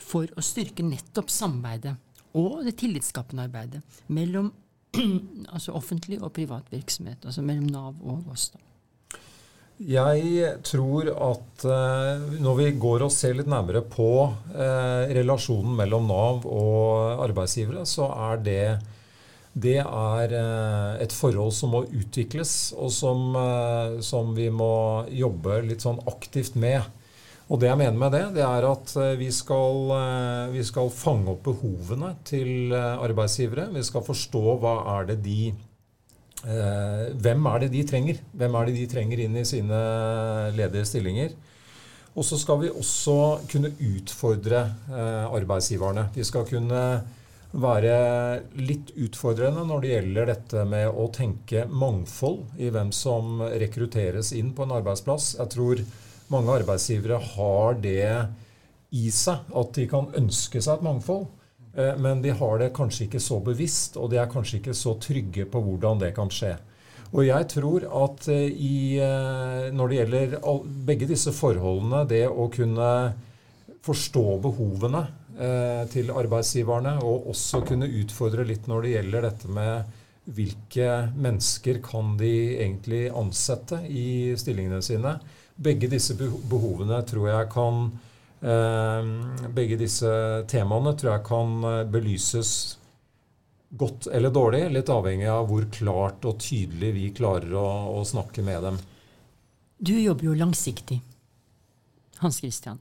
for 0.00 0.30
å 0.38 0.44
styrke 0.44 0.86
nettopp 0.86 1.32
samarbeidet 1.34 1.96
og 2.38 2.62
det 2.66 2.76
tillitsskapende 2.80 3.44
arbeidet 3.48 3.82
mellom 4.06 4.52
altså 5.54 5.74
offentlig 5.74 6.20
og 6.22 6.32
privat 6.36 6.70
virksomhet, 6.70 7.26
altså 7.26 7.42
mellom 7.42 7.66
Nav 7.74 7.98
og 8.06 8.30
oss. 8.30 8.52
da. 8.54 8.62
Jeg 9.74 10.50
tror 10.62 11.08
at 11.10 11.64
eh, 11.66 12.26
når 12.38 12.58
vi 12.60 12.66
går 12.78 13.02
og 13.02 13.10
ser 13.12 13.34
litt 13.34 13.50
nærmere 13.50 13.82
på 13.90 14.08
eh, 14.54 15.10
relasjonen 15.18 15.74
mellom 15.80 16.06
Nav 16.06 16.46
og 16.46 17.24
arbeidsgivere, 17.24 17.82
så 17.82 18.06
er 18.30 18.44
det, 18.46 18.60
det 19.54 19.78
er 19.78 20.32
eh, 20.34 21.02
et 21.04 21.14
forhold 21.14 21.52
som 21.54 21.74
må 21.76 21.84
utvikles, 21.86 22.74
og 22.74 22.90
som, 22.90 23.28
eh, 23.38 24.00
som 24.02 24.32
vi 24.34 24.48
må 24.50 25.06
jobbe 25.14 25.60
litt 25.68 25.84
sånn 25.84 26.00
aktivt 26.10 26.58
med. 26.58 26.82
Og 27.52 27.60
det 27.60 27.68
jeg 27.68 27.78
mener 27.78 28.00
med 28.00 28.16
det, 28.16 28.24
det 28.34 28.42
er 28.42 28.66
at 28.66 28.94
eh, 28.98 29.14
vi 29.20 29.30
skal, 29.34 29.94
vi 30.50 30.64
skal 30.66 30.90
fange 30.90 31.30
opp 31.36 31.46
behovene 31.46 32.16
til 32.26 32.74
arbeidsgivere. 32.74 33.68
Vi 33.76 33.86
skal 33.86 34.06
forstå 34.06 34.58
hva 34.58 34.76
er 34.98 35.12
det 35.12 35.22
de 35.26 35.54
hvem 36.44 37.46
er 37.48 37.62
det 37.62 37.70
de 37.72 37.82
trenger? 37.88 38.18
Hvem 38.36 38.56
er 38.58 38.66
det 38.68 38.72
de 38.76 38.88
trenger 38.92 39.20
inn 39.24 39.36
i 39.40 39.46
sine 39.48 39.78
ledige 40.52 40.84
stillinger? 40.84 41.30
Og 42.12 42.26
så 42.28 42.36
skal 42.36 42.58
vi 42.60 42.68
også 42.68 43.14
kunne 43.48 43.70
utfordre 43.80 44.60
arbeidsgiverne. 45.32 46.10
Vi 46.12 46.26
skal 46.28 46.44
kunne 46.50 46.82
være 47.54 47.96
litt 48.58 48.90
utfordrende 48.98 49.62
når 49.68 49.82
det 49.82 49.92
gjelder 49.92 50.30
dette 50.32 50.64
med 50.66 50.88
å 50.90 51.06
tenke 51.14 51.66
mangfold 51.70 52.58
i 52.58 52.70
hvem 52.74 52.90
som 52.94 53.42
rekrutteres 53.42 54.32
inn 54.34 54.50
på 54.56 54.66
en 54.66 54.74
arbeidsplass. 54.80 55.34
Jeg 55.38 55.52
tror 55.54 55.84
mange 56.34 56.58
arbeidsgivere 56.58 57.20
har 57.36 57.78
det 57.82 58.10
i 58.94 59.08
seg 59.14 59.54
at 59.54 59.72
de 59.76 59.86
kan 59.90 60.10
ønske 60.18 60.62
seg 60.62 60.78
et 60.78 60.86
mangfold. 60.86 61.26
Eh, 61.76 61.96
men 61.98 62.22
de 62.22 62.34
har 62.34 62.58
det 62.60 62.74
kanskje 62.76 63.08
ikke 63.08 63.22
så 63.22 63.40
bevisst, 63.44 63.98
og 63.98 64.10
de 64.12 64.20
er 64.22 64.30
kanskje 64.30 64.60
ikke 64.60 64.76
så 64.78 64.96
trygge 65.02 65.46
på 65.50 65.62
hvordan 65.62 66.02
det 66.02 66.14
kan 66.16 66.30
skje. 66.32 66.56
Og 67.14 67.22
jeg 67.26 67.46
tror 67.52 67.86
at 68.04 68.28
eh, 68.32 68.48
i, 68.50 68.98
eh, 69.02 69.70
når 69.74 69.90
det 69.90 70.00
gjelder 70.00 70.38
begge 70.86 71.10
disse 71.10 71.34
forholdene, 71.34 72.04
det 72.10 72.26
å 72.28 72.48
kunne 72.52 72.90
forstå 73.84 74.24
behovene 74.46 75.04
til 75.90 76.12
arbeidsgiverne, 76.14 76.92
og 77.02 77.30
også 77.32 77.64
kunne 77.66 77.88
utfordre 77.90 78.44
litt 78.46 78.68
når 78.70 78.84
det 78.84 78.92
gjelder 78.92 79.24
dette 79.26 79.48
med 79.50 79.94
hvilke 80.24 80.88
mennesker 81.20 81.80
kan 81.84 82.14
de 82.16 82.32
egentlig 82.62 83.08
ansette 83.12 83.82
i 83.90 84.32
stillingene 84.40 84.80
sine, 84.84 85.18
begge 85.54 85.90
disse 85.90 86.16
behovene 86.16 86.98
tror 87.06 87.28
jeg 87.28 87.50
kan 87.52 87.84
eh, 88.42 89.10
Begge 89.54 89.76
disse 89.78 90.10
temaene 90.50 90.94
tror 90.98 91.12
jeg 91.12 91.26
kan 91.28 91.68
eh, 91.68 91.82
belyses 91.86 92.54
godt 93.74 94.08
eller 94.14 94.30
dårlig, 94.34 94.64
litt 94.70 94.90
avhengig 94.90 95.28
av 95.30 95.48
hvor 95.50 95.66
klart 95.74 96.26
og 96.30 96.40
tydelig 96.42 96.92
vi 96.94 97.08
klarer 97.14 97.54
å, 97.58 97.66
å 97.98 98.02
snakke 98.06 98.42
med 98.46 98.62
dem. 98.62 98.76
Du 99.78 99.94
jobber 99.98 100.30
jo 100.30 100.36
langsiktig, 100.38 101.00
Hans 102.22 102.38
Christian. 102.38 102.78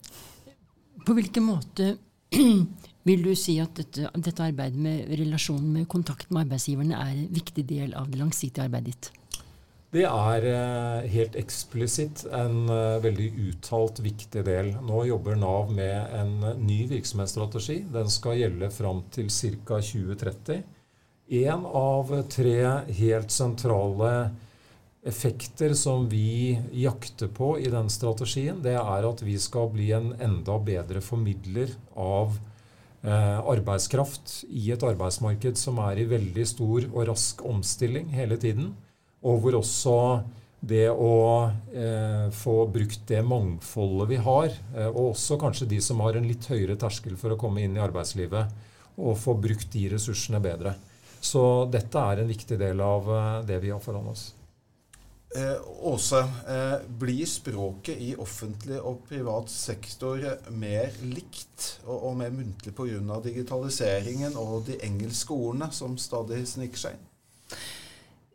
På 1.04 1.16
hvilken 1.18 1.44
måte 1.48 1.96
vil 3.10 3.26
du 3.26 3.34
si 3.38 3.58
at 3.62 3.76
dette, 3.78 4.10
dette 4.16 4.46
arbeidet 4.46 4.80
med 4.80 5.12
relasjonen 5.20 5.74
med 5.80 5.90
kontakt 5.92 6.32
med 6.32 6.46
arbeidsgiverne 6.48 6.98
er 6.98 7.12
en 7.18 7.28
viktig 7.34 7.66
del 7.70 7.94
av 8.00 8.10
det 8.12 8.22
langsiktige 8.22 8.66
arbeidet 8.66 8.94
ditt? 8.94 9.12
Det 9.94 10.08
er 10.10 10.46
eh, 10.50 11.10
helt 11.14 11.36
eksplisitt 11.38 12.24
en 12.34 12.64
eh, 12.74 13.02
veldig 13.04 13.28
uttalt 13.52 14.00
viktig 14.02 14.42
del. 14.48 14.72
Nå 14.82 15.04
jobber 15.06 15.38
Nav 15.38 15.70
med 15.70 16.16
en 16.18 16.64
ny 16.66 16.80
virksomhetsstrategi. 16.90 17.84
Den 17.94 18.10
skal 18.10 18.40
gjelde 18.40 18.72
fram 18.74 19.04
til 19.14 19.30
ca. 19.30 19.78
2030. 19.78 20.64
En 21.44 21.68
av 21.70 22.10
tre 22.34 22.58
helt 22.98 23.32
sentrale 23.32 24.10
effekter 25.04 25.74
som 25.76 26.08
vi 26.10 26.60
jakter 26.72 27.28
på 27.28 27.58
i 27.60 27.70
den 27.72 27.90
strategien, 27.92 28.62
det 28.64 28.78
er 28.80 29.08
at 29.08 29.24
vi 29.24 29.36
skal 29.40 29.70
bli 29.74 29.92
en 29.96 30.14
enda 30.24 30.56
bedre 30.64 31.02
formidler 31.04 31.74
av 32.00 32.38
eh, 33.04 33.40
arbeidskraft 33.40 34.44
i 34.48 34.70
et 34.72 34.86
arbeidsmarked 34.88 35.60
som 35.60 35.82
er 35.84 36.00
i 36.00 36.08
veldig 36.08 36.46
stor 36.48 36.88
og 36.94 37.10
rask 37.12 37.44
omstilling 37.46 38.14
hele 38.16 38.40
tiden, 38.40 38.72
og 39.24 39.44
hvor 39.44 39.60
også 39.60 39.98
det 40.64 40.88
å 40.88 41.16
eh, 41.76 42.30
få 42.32 42.56
brukt 42.72 43.02
det 43.10 43.20
mangfoldet 43.28 44.08
vi 44.14 44.20
har, 44.24 44.54
eh, 44.78 44.88
og 44.88 45.10
også 45.12 45.36
kanskje 45.42 45.68
de 45.74 45.82
som 45.84 46.00
har 46.06 46.16
en 46.16 46.30
litt 46.30 46.48
høyere 46.48 46.78
terskel 46.80 47.18
for 47.20 47.36
å 47.36 47.40
komme 47.40 47.66
inn 47.66 47.76
i 47.76 47.84
arbeidslivet, 47.84 48.54
og 48.94 49.20
få 49.20 49.36
brukt 49.36 49.68
de 49.74 49.90
ressursene 49.92 50.40
bedre. 50.44 50.78
Så 51.24 51.66
dette 51.72 52.00
er 52.00 52.22
en 52.22 52.32
viktig 52.32 52.56
del 52.62 52.80
av 52.84 53.12
eh, 53.12 53.42
det 53.52 53.60
vi 53.66 53.74
har 53.76 53.84
foran 53.84 54.08
oss. 54.14 54.30
Eh, 55.36 55.56
Åse, 55.82 56.20
eh, 56.48 56.80
blir 56.88 57.26
språket 57.26 57.98
i 57.98 58.12
offentlig 58.22 58.78
og 58.86 59.00
privat 59.10 59.50
sektor 59.50 60.22
mer 60.54 60.94
likt 61.02 61.80
og, 61.88 61.96
og 61.96 62.20
mer 62.20 62.36
muntlig 62.36 62.74
pga. 62.78 63.18
digitaliseringen 63.26 64.38
og 64.38 64.68
de 64.68 64.78
engelske 64.86 65.34
ordene 65.34 65.72
som 65.74 65.98
stadig 65.98 66.44
sniker 66.48 66.86
seg 66.86 67.00
inn? 67.00 67.10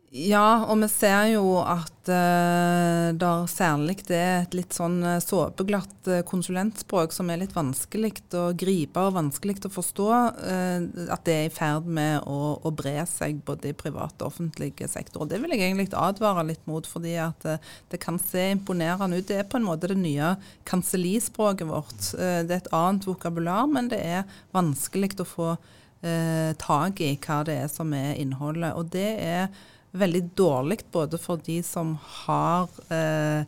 Ja, 0.09 0.65
og 0.65 0.79
vi 0.81 0.87
ser 0.89 1.27
jo 1.35 1.59
at 1.61 2.09
uh, 2.09 3.13
det 3.13 3.33
særlig 3.51 3.99
det 4.07 4.17
er 4.17 4.39
et 4.41 4.55
litt 4.57 4.73
sånn 4.73 5.03
uh, 5.05 5.19
såpeglatt 5.21 6.09
uh, 6.09 6.23
konsulentspråk 6.25 7.13
som 7.13 7.29
er 7.29 7.43
litt 7.43 7.53
vanskelig 7.53 8.15
å 8.33 8.47
gripe 8.57 9.03
og 9.05 9.19
vanskelig 9.19 9.59
å 9.69 9.71
forstå, 9.75 10.09
uh, 10.09 11.13
at 11.13 11.29
det 11.29 11.35
er 11.35 11.45
i 11.45 11.53
ferd 11.53 11.85
med 11.85 12.25
å, 12.25 12.57
å, 12.57 12.73
bre 12.73 13.05
seg 13.05 13.43
både 13.45 13.69
i 13.69 13.77
privat 13.77 14.17
og 14.23 14.31
offentlig 14.31 14.73
sektor. 14.89 15.29
Det 15.29 15.43
vil 15.43 15.53
jeg 15.53 15.67
egentlig 15.67 15.91
advare 15.93 16.47
litt 16.49 16.65
mot, 16.65 16.89
fordi 16.89 17.13
at 17.21 17.45
det 17.93 18.01
kan 18.01 18.17
se 18.17 18.49
imponerende 18.55 19.21
ut. 19.21 19.29
Det 19.29 19.43
er 19.43 19.49
på 19.49 19.61
en 19.61 19.69
måte 19.69 19.93
det 19.93 20.01
nye 20.01 20.33
kansellispråket 20.65 21.69
vårt. 21.69 22.13
det 22.17 22.49
er 22.49 22.61
et 22.63 22.73
annet 22.73 23.05
vokabular, 23.05 23.69
men 23.69 23.93
det 23.93 24.01
er 24.01 24.39
vanskelig 24.57 25.19
å 25.21 25.33
få 25.37 25.55
tak 25.99 27.01
i 27.03 27.17
hva 27.19 27.43
det 27.43 27.57
er 27.65 27.67
som 27.67 27.91
er 27.93 28.15
innholdet. 28.21 28.71
Og 28.79 28.87
det 28.93 29.09
er 29.19 29.51
veldig 29.91 30.23
dårlig 30.37 30.83
både 30.91 31.19
for 31.21 31.41
de 31.45 31.59
som 31.65 31.95
har 32.25 32.69
eh, 32.93 33.41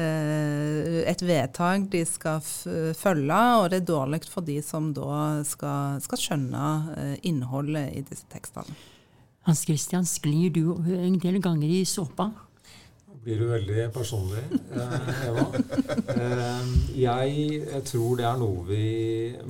eh, 0.00 1.02
et 1.06 1.22
vedtak 1.22 1.86
de 1.92 2.02
skal 2.08 2.42
følge, 2.96 3.42
og 3.60 3.70
det 3.70 3.82
er 3.82 3.88
dårlig 3.92 4.24
for 4.30 4.46
de 4.46 4.58
som 4.64 4.92
da 4.96 5.44
skal, 5.46 6.00
skal 6.04 6.22
skjønne 6.22 6.66
eh, 6.96 7.14
innholdet 7.30 7.94
i 7.94 8.02
disse 8.06 8.26
tekstene. 8.32 8.74
Hans 9.46 9.62
Christian, 9.62 10.06
sklir 10.08 10.50
du 10.50 10.74
en 10.74 11.20
del 11.22 11.38
ganger 11.38 11.70
i 11.70 11.84
såpa? 11.86 12.32
Blir 13.26 13.40
du 13.42 13.46
veldig 13.50 13.84
personlig, 13.94 14.42
Eva? 15.26 15.44
Jeg 16.94 17.80
tror 17.86 18.18
det 18.18 18.26
er 18.26 18.36
noe 18.38 18.62
vi 18.68 18.84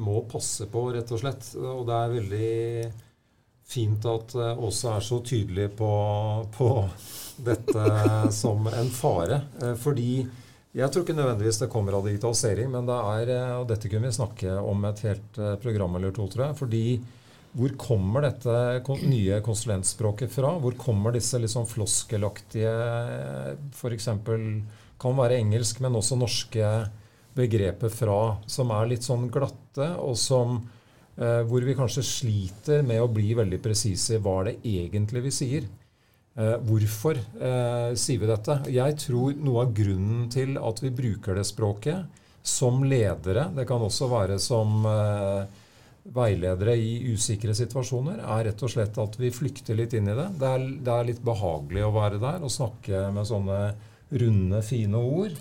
må 0.00 0.22
passe 0.28 0.68
på, 0.72 0.86
rett 0.94 1.12
og 1.12 1.20
slett. 1.20 1.48
Og 1.60 1.82
det 1.88 1.96
er 1.96 2.14
veldig 2.14 2.52
fint 3.66 4.06
at 4.06 4.34
eh, 4.38 4.62
Åse 4.62 4.90
er 4.94 5.04
så 5.04 5.20
tydelig 5.26 5.70
på, 5.78 5.90
på 6.56 6.70
dette 7.46 7.86
som 8.40 8.68
en 8.70 8.92
fare. 8.94 9.42
Eh, 9.62 9.74
fordi 9.80 10.10
jeg 10.76 10.92
tror 10.92 11.06
ikke 11.06 11.16
nødvendigvis 11.16 11.62
det 11.62 11.70
kommer 11.72 11.96
av 11.96 12.06
digitalisering, 12.06 12.70
men 12.72 12.88
det 12.88 12.96
er, 12.96 13.34
eh, 13.34 13.54
og 13.58 13.68
dette 13.70 13.90
kunne 13.90 14.10
vi 14.10 14.18
snakke 14.18 14.56
om 14.60 14.88
et 14.88 15.04
helt 15.08 15.40
program 15.62 15.98
eller 15.98 16.14
to, 16.14 16.28
tror 16.30 16.50
jeg. 16.50 16.60
fordi 16.62 16.86
hvor 17.56 17.72
kommer 17.80 18.26
dette 18.26 18.54
nye 19.08 19.38
konsulentspråket 19.40 20.28
fra? 20.28 20.50
Hvor 20.60 20.74
kommer 20.76 21.14
disse 21.14 21.40
sånn 21.48 21.64
floskelaktige 21.64 22.72
F.eks. 23.72 24.10
kan 25.00 25.16
være 25.16 25.38
engelsk, 25.40 25.80
men 25.80 25.96
også 25.96 26.18
norske 26.20 26.66
begreper 27.36 27.88
fra, 27.92 28.18
som 28.44 28.74
er 28.76 28.90
litt 28.90 29.08
sånn 29.08 29.30
glatte, 29.32 29.88
og 30.04 30.18
som 30.20 30.58
hvor 31.16 31.64
vi 31.64 31.72
kanskje 31.72 32.02
sliter 32.04 32.82
med 32.84 33.00
å 33.00 33.08
bli 33.08 33.30
veldig 33.32 33.56
presise 33.64 34.18
i 34.18 34.20
hva 34.20 34.42
det 34.44 34.58
egentlig 34.68 35.22
vi 35.24 35.30
sier. 35.32 35.68
Eh, 36.36 36.56
hvorfor 36.68 37.16
eh, 37.16 37.94
sier 37.96 38.20
vi 38.20 38.28
dette? 38.28 38.58
Jeg 38.68 38.96
tror 39.00 39.36
noe 39.40 39.62
av 39.64 39.70
grunnen 39.76 40.26
til 40.32 40.58
at 40.60 40.82
vi 40.84 40.92
bruker 40.92 41.38
det 41.38 41.46
språket 41.48 42.22
som 42.46 42.84
ledere, 42.84 43.48
det 43.56 43.64
kan 43.66 43.80
også 43.82 44.06
være 44.12 44.36
som 44.38 44.84
veiledere 46.14 46.76
i 46.78 46.92
usikre 47.10 47.54
situasjoner, 47.56 48.20
er 48.22 48.44
rett 48.46 48.62
og 48.62 48.70
slett 48.70 49.00
at 49.02 49.16
vi 49.18 49.32
flykter 49.34 49.74
litt 49.74 49.96
inn 49.98 50.12
i 50.12 50.14
det. 50.14 50.28
Det 50.38 50.52
er, 50.52 50.66
det 50.86 50.92
er 50.94 51.08
litt 51.08 51.24
behagelig 51.26 51.82
å 51.82 51.94
være 51.96 52.20
der 52.22 52.44
og 52.46 52.52
snakke 52.52 53.08
med 53.16 53.26
sånne 53.26 53.60
runde, 54.22 54.62
fine 54.62 55.00
ord. 55.00 55.34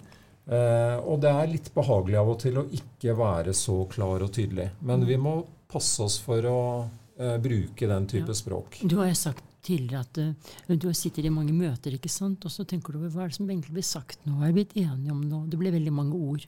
Eh, 0.45 0.97
og 1.01 1.21
det 1.21 1.33
er 1.33 1.51
litt 1.51 1.69
behagelig 1.75 2.19
av 2.21 2.31
og 2.33 2.39
til 2.41 2.57
å 2.61 2.65
ikke 2.79 3.13
være 3.19 3.53
så 3.57 3.83
klar 3.91 4.25
og 4.25 4.33
tydelig. 4.33 4.71
Men 4.85 5.05
vi 5.05 5.19
må 5.21 5.39
passe 5.75 6.05
oss 6.05 6.17
for 6.23 6.47
å 6.49 6.59
uh, 6.85 7.35
bruke 7.43 7.91
den 7.91 8.07
type 8.09 8.31
ja. 8.31 8.39
språk. 8.39 8.79
Du 8.83 8.97
har 9.01 9.13
sagt 9.19 9.43
tidligere 9.65 10.03
at 10.05 10.19
uh, 10.21 10.75
du 10.75 10.89
sitter 10.93 11.27
i 11.27 11.33
mange 11.33 11.53
møter, 11.55 11.95
ikke 11.97 12.11
sant? 12.11 12.45
og 12.45 12.53
så 12.53 12.65
tenker 12.67 12.93
du 12.93 13.01
over 13.01 13.13
hva 13.13 13.25
er 13.25 13.33
det 13.33 13.39
som 13.39 13.49
egentlig 13.49 13.77
blir 13.79 13.87
sagt 13.87 14.21
nå? 14.25 14.37
Hva 14.39 14.49
er 14.49 14.53
vi 14.53 14.63
blitt 14.63 14.77
enige 14.81 15.15
om 15.15 15.23
nå? 15.23 15.45
Det 15.51 15.59
blir 15.61 15.75
veldig 15.75 15.95
mange 15.95 16.19
ord. 16.19 16.47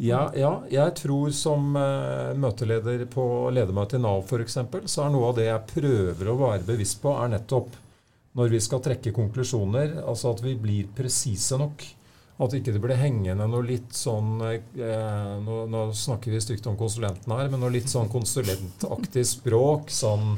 Ja, 0.00 0.24
ja 0.36 0.52
jeg 0.72 0.96
tror 1.02 1.32
som 1.36 1.76
uh, 1.76 2.32
møteleder 2.38 3.04
på 3.12 3.24
ledermøtet 3.52 4.00
i 4.00 4.02
Nav 4.02 4.24
f.eks., 4.24 4.58
så 4.86 5.06
er 5.06 5.14
noe 5.14 5.30
av 5.30 5.38
det 5.38 5.48
jeg 5.48 5.70
prøver 5.74 6.32
å 6.32 6.38
være 6.46 6.68
bevisst 6.68 7.02
på, 7.02 7.14
er 7.18 7.34
nettopp 7.36 7.78
når 8.38 8.54
vi 8.54 8.60
skal 8.64 8.80
trekke 8.80 9.12
konklusjoner, 9.12 9.98
altså 10.08 10.32
at 10.32 10.40
vi 10.44 10.54
blir 10.56 10.88
presise 10.96 11.58
nok. 11.60 11.84
At 12.42 12.54
ikke 12.56 12.74
det 12.74 12.80
blir 12.82 12.98
hengende 12.98 13.46
noe 13.46 13.62
litt 13.66 13.94
sånn 13.94 14.40
eh, 14.42 15.34
nå, 15.44 15.58
nå, 15.70 15.82
snakker 15.94 16.32
vi 16.34 16.40
stygt 16.42 16.66
om 16.66 16.78
konsulenten 16.80 17.34
her, 17.36 17.50
men 17.52 17.62
noe 17.62 17.70
litt 17.74 17.90
sånn 17.92 18.10
konsulentaktig 18.10 19.24
språk 19.28 19.92
sånn, 19.94 20.34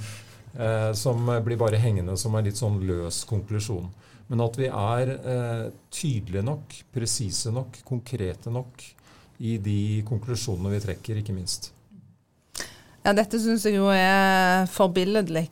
eh, 0.58 0.90
som 0.98 1.30
blir 1.46 1.60
bare 1.60 1.80
hengende 1.80 2.18
som 2.20 2.36
en 2.36 2.44
litt 2.44 2.60
sånn 2.60 2.82
løs 2.84 3.22
konklusjon. 3.30 3.88
Men 4.28 4.44
at 4.44 4.56
vi 4.56 4.68
er 4.68 5.14
eh, 5.16 5.64
tydelige 5.92 6.44
nok, 6.44 6.76
presise 6.94 7.52
nok, 7.52 7.80
konkrete 7.88 8.52
nok 8.52 8.84
i 9.44 9.56
de 9.60 10.02
konklusjonene 10.08 10.72
vi 10.76 10.84
trekker, 10.84 11.20
ikke 11.20 11.36
minst. 11.36 11.73
Ja, 13.04 13.12
Dette 13.12 13.36
syns 13.36 13.66
jeg 13.68 13.74
jo 13.76 13.90
er 13.92 14.64
forbilledlig. 14.72 15.42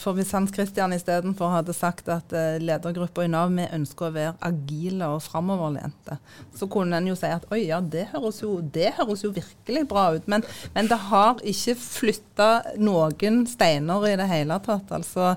For 0.00 0.16
hvis 0.16 0.30
Hans 0.32 0.54
Christian 0.54 0.94
istedenfor 0.96 1.50
hadde 1.52 1.74
sagt 1.76 2.08
at 2.08 2.32
eh, 2.32 2.56
ledergruppa 2.64 3.26
i 3.26 3.28
Nav 3.28 3.50
vi 3.52 3.66
ønsker 3.76 4.06
å 4.08 4.14
være 4.14 4.32
agile 4.48 5.10
og 5.12 5.20
framoverlente, 5.26 6.16
så 6.56 6.68
kunne 6.72 6.96
en 6.96 7.10
jo 7.10 7.16
si 7.20 7.28
at 7.28 7.44
oi, 7.52 7.66
ja, 7.66 7.82
det 7.84 8.06
høres 8.14 8.40
jo, 8.40 8.54
det 8.72 8.94
høres 8.96 9.26
jo 9.26 9.34
virkelig 9.36 9.84
bra 9.90 10.06
ut. 10.16 10.30
Men, 10.32 10.46
men 10.72 10.88
det 10.88 11.00
har 11.10 11.44
ikke 11.44 11.76
flytta 11.82 12.48
noen 12.80 13.44
steiner 13.52 14.08
i 14.08 14.16
det 14.22 14.30
hele 14.32 14.56
tatt. 14.64 14.88
Altså, 14.96 15.34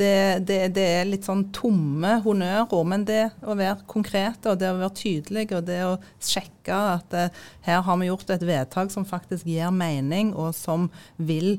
det, 0.00 0.44
det, 0.48 0.58
det, 0.76 0.86
er 1.00 1.08
litt 1.08 1.26
sånn 1.28 1.46
tomme 1.54 2.16
honnørord. 2.24 2.88
Men 2.88 3.04
det 3.08 3.22
å 3.44 3.56
være 3.58 3.84
konkret 3.90 4.48
og 4.48 4.58
det 4.60 4.70
å 4.72 4.78
være 4.80 4.96
tydelig 4.96 5.46
og 5.56 5.66
det 5.68 5.80
å 5.84 5.94
sjekke 6.24 6.80
at 6.96 7.16
uh, 7.16 7.44
her 7.66 7.84
har 7.86 8.00
vi 8.00 8.08
gjort 8.08 8.32
et 8.32 8.46
vedtak 8.48 8.92
som 8.94 9.06
faktisk 9.08 9.48
gir 9.50 9.72
mening, 9.74 10.32
og 10.32 10.54
som 10.56 10.88
vil 11.16 11.58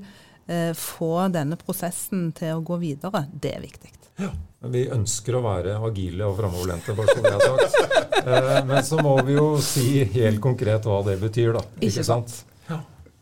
uh, 0.49 0.71
få 0.77 1.27
denne 1.33 1.59
prosessen 1.59 2.31
til 2.37 2.57
å 2.57 2.63
gå 2.65 2.81
videre, 2.81 3.27
det 3.31 3.57
er 3.57 3.65
viktig. 3.65 3.93
Ja. 4.21 4.31
Vi 4.61 4.83
ønsker 4.93 5.39
å 5.39 5.41
være 5.41 5.79
agile 5.81 6.27
og 6.29 6.35
framoverlente, 6.37 6.93
bare 6.93 7.15
så 7.15 7.21
det 7.23 7.31
er 7.33 7.71
sagt. 7.73 8.17
Uh, 8.21 8.57
men 8.69 8.83
så 8.85 9.01
må 9.01 9.15
vi 9.25 9.37
jo 9.37 9.47
si 9.65 10.03
helt 10.13 10.41
konkret 10.43 10.85
hva 10.85 10.99
det 11.07 11.17
betyr, 11.21 11.55
da. 11.57 11.63
Ikke, 11.79 11.87
ikke 11.95 12.05
sant? 12.05 12.35
Ja. 12.67 12.77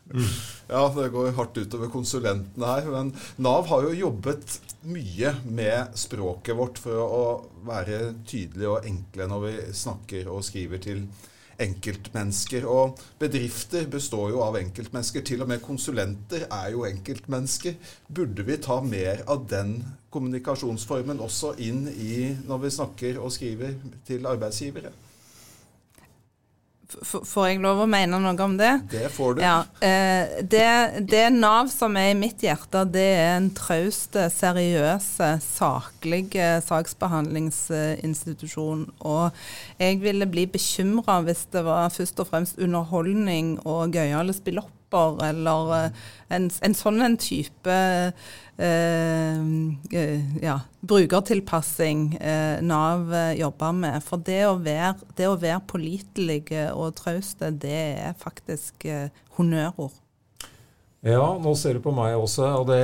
Mm. 0.10 0.26
ja, 0.74 0.82
det 0.96 1.12
går 1.14 1.32
hardt 1.38 1.62
utover 1.62 1.92
konsulentene 1.94 2.74
her. 2.74 2.92
Men 2.92 3.14
Nav 3.40 3.70
har 3.72 3.88
jo 3.88 3.96
jobbet 3.96 4.60
mye 4.88 5.34
med 5.46 5.98
språket 6.00 6.56
vårt 6.56 6.80
for 6.80 7.02
å 7.04 7.24
være 7.68 8.14
tydelige 8.28 8.70
og 8.72 8.88
enkle 8.88 9.28
når 9.28 9.44
vi 9.46 9.52
snakker 9.76 10.30
og 10.32 10.46
skriver 10.48 10.82
til 10.84 11.04
enkeltmennesker. 11.60 12.68
Og 12.70 13.00
bedrifter 13.20 13.90
består 13.92 14.32
jo 14.34 14.44
av 14.46 14.58
enkeltmennesker. 14.62 15.26
Til 15.28 15.44
og 15.44 15.52
med 15.52 15.64
konsulenter 15.64 16.48
er 16.48 16.72
jo 16.76 16.86
enkeltmennesker. 16.88 17.76
Burde 18.08 18.46
vi 18.48 18.60
ta 18.64 18.80
mer 18.86 19.26
av 19.28 19.46
den 19.52 19.78
kommunikasjonsformen 20.14 21.20
også 21.22 21.56
inn 21.62 21.86
i 21.92 22.32
når 22.48 22.66
vi 22.66 22.76
snakker 22.80 23.22
og 23.22 23.36
skriver 23.36 23.76
til 24.08 24.30
arbeidsgivere? 24.30 24.94
Får 26.90 27.46
jeg 27.48 27.60
lov 27.62 27.84
å 27.84 27.86
mene 27.90 28.18
noe 28.18 28.34
om 28.42 28.58
det? 28.58 28.82
Det 28.90 29.10
får 29.14 29.34
du. 29.38 29.42
Ja, 29.44 29.62
eh, 29.86 30.42
det, 30.42 30.94
det, 31.12 31.30
Nav 31.36 31.68
som 31.70 31.98
er 32.02 32.10
i 32.16 32.18
mitt 32.18 32.42
hjerte, 32.44 32.86
det 32.90 33.06
er 33.20 33.36
en 33.36 33.50
traust, 33.54 34.18
seriøs, 34.34 35.22
saklig 35.46 36.34
saksbehandlingsinstitusjon. 36.66 38.90
Og 39.06 39.30
jeg 39.78 40.02
ville 40.02 40.26
bli 40.30 40.46
bekymra 40.50 41.22
hvis 41.28 41.46
det 41.54 41.64
var 41.68 41.90
først 41.94 42.20
og 42.24 42.28
fremst 42.34 42.58
underholdning 42.58 43.60
og 43.70 43.94
gøyale 43.94 44.34
spillopp 44.34 44.79
lapper, 44.90 45.26
eller 45.26 45.86
eh, 45.86 45.92
en, 46.30 46.50
en 46.62 46.76
sånn 46.76 47.02
en 47.02 47.18
type 47.18 47.70
eh, 47.70 48.12
eh, 48.58 50.42
ja, 50.42 50.60
brukertilpassing 50.82 52.16
eh, 52.20 52.62
Nav 52.62 53.14
eh, 53.14 53.40
jobber 53.40 53.74
med. 53.74 54.04
For 54.04 54.18
det 54.18 54.46
å 54.48 54.58
være, 54.58 54.96
det 55.16 55.30
være 55.30 55.62
pålitelige 55.68 56.72
og 56.74 56.96
trauste, 56.96 57.52
det 57.52 58.04
er 58.04 58.14
faktisk 58.18 58.86
eh, 58.86 59.10
honnørord. 59.38 59.94
Ja, 61.02 61.38
nå 61.40 61.54
ser 61.56 61.78
du 61.78 61.80
på 61.80 61.94
meg 61.96 62.18
også. 62.20 62.44
Og 62.60 62.68
det, 62.68 62.84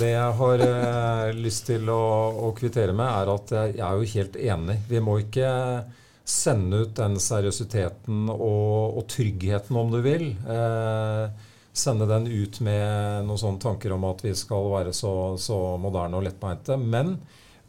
det 0.00 0.14
jeg 0.14 0.36
har 0.38 0.62
eh, 0.64 1.32
lyst 1.36 1.66
til 1.68 1.88
å, 1.92 2.02
å, 2.48 2.52
kvittere 2.56 2.94
med, 2.96 3.06
er 3.06 3.34
at 3.34 3.52
jeg, 3.52 3.80
er 3.84 3.98
jo 3.98 4.12
helt 4.14 4.36
enig. 4.40 4.78
Vi 4.88 5.02
må 5.04 5.18
ikke 5.20 5.50
sende 6.30 6.84
ut 6.84 6.96
den 6.98 7.18
seriøsiteten 7.20 8.30
og, 8.32 8.98
og 9.00 9.06
tryggheten, 9.10 9.76
om 9.76 9.92
du 9.92 10.00
vil. 10.04 10.30
Eh, 10.46 11.46
sende 11.76 12.08
den 12.10 12.26
ut 12.30 12.60
med 12.66 13.26
noen 13.28 13.40
sånne 13.40 13.62
tanker 13.62 13.94
om 13.94 14.08
at 14.08 14.24
vi 14.24 14.34
skal 14.38 14.70
være 14.72 14.94
så, 14.96 15.12
så 15.40 15.60
moderne 15.82 16.18
og 16.18 16.26
lettbeinte. 16.26 16.78
Men 16.80 17.16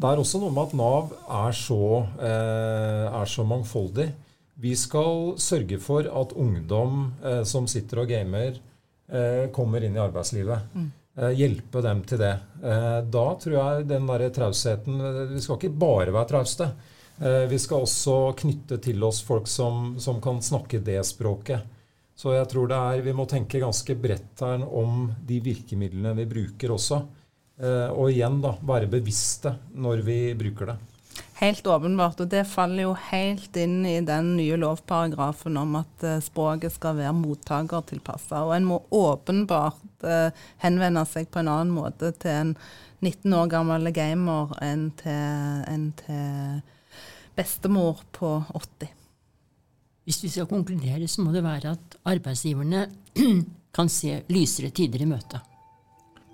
det 0.02 0.10
er 0.10 0.22
også 0.22 0.42
noe 0.42 0.54
med 0.54 0.70
at 0.70 0.78
Nav 0.78 1.14
er 1.42 1.56
så, 1.58 1.84
eh, 2.22 3.06
er 3.22 3.30
så 3.30 3.46
mangfoldig. 3.46 4.12
Vi 4.62 4.76
skal 4.78 5.40
sørge 5.42 5.82
for 5.82 6.06
at 6.06 6.36
ungdom 6.38 7.08
eh, 7.26 7.42
som 7.50 7.70
sitter 7.70 8.04
og 8.04 8.14
gamer, 8.14 8.62
Eh, 9.12 9.52
kommer 9.52 9.84
inn 9.84 9.96
i 9.96 10.00
arbeidslivet. 10.00 10.60
Mm. 10.74 10.92
Eh, 11.18 11.30
hjelpe 11.36 11.82
dem 11.84 12.04
til 12.08 12.22
det. 12.22 12.36
Eh, 12.64 13.00
da 13.12 13.26
tror 13.44 13.56
jeg 13.58 13.88
den 13.90 14.08
der 14.08 14.30
trausheten 14.32 15.02
Vi 15.34 15.42
skal 15.44 15.58
ikke 15.60 15.80
bare 15.84 16.14
være 16.16 16.30
trauste. 16.30 16.70
Vi 17.22 17.58
skal 17.62 17.84
også 17.86 18.14
knytte 18.40 18.80
til 18.82 19.04
oss 19.06 19.20
folk 19.22 19.46
som, 19.46 19.92
som, 20.02 20.18
kan 20.24 20.40
snakke 20.42 20.80
det 20.82 20.98
språket. 21.06 21.62
Så 22.18 22.34
jeg 22.34 22.48
tror 22.50 22.72
det 22.72 22.80
er, 22.82 23.04
vi 23.06 23.14
må 23.14 23.28
tenke 23.30 23.62
ganske 23.62 23.94
bredt 23.94 24.42
her 24.42 24.64
om 24.66 25.04
de 25.30 25.38
virkemidlene 25.46 26.16
vi 26.18 26.26
bruker 26.32 26.74
også. 26.74 26.98
Og 27.94 28.10
igjen 28.10 28.40
da, 28.42 28.56
være 28.66 28.90
bevisste 28.90 29.54
når 29.78 30.02
vi 30.08 30.18
bruker 30.40 30.72
det. 30.72 30.80
Helt 31.42 31.68
åpenbart, 31.68 32.20
og 32.22 32.28
det 32.30 32.44
faller 32.46 32.84
jo 32.84 32.92
helt 33.10 33.56
inn 33.58 33.80
i 33.90 33.96
den 34.06 34.36
nye 34.38 34.60
lovparagrafen 34.62 35.56
om 35.58 35.80
at 35.80 36.04
uh, 36.06 36.20
språket 36.22 36.76
skal 36.76 37.00
være 37.00 37.16
mottakertilpassa. 37.18 38.44
Og 38.46 38.54
en 38.54 38.68
må 38.70 38.78
åpenbart 38.94 40.06
henvende 40.62 41.02
seg 41.10 41.32
på 41.34 41.42
en 41.42 41.50
annen 41.50 41.74
måte 41.74 42.12
til 42.22 42.32
en 42.32 42.54
19 43.02 43.34
år 43.38 43.50
gammel 43.56 43.90
gamer 43.94 44.54
enn 44.62 44.88
til, 45.02 45.66
enn 45.70 45.90
til 46.04 46.62
bestemor 47.36 48.02
på 48.12 48.34
80. 48.54 48.90
Hvis 50.06 50.24
vi 50.24 50.30
skal 50.34 50.50
konkludere, 50.50 51.08
så 51.08 51.22
må 51.22 51.32
det 51.32 51.44
være 51.46 51.76
at 51.76 51.98
arbeidsgiverne 52.10 52.88
kan 53.76 53.90
se 53.90 54.22
lysere 54.34 54.74
tider 54.76 55.06
i 55.06 55.10
møte. 55.10 55.42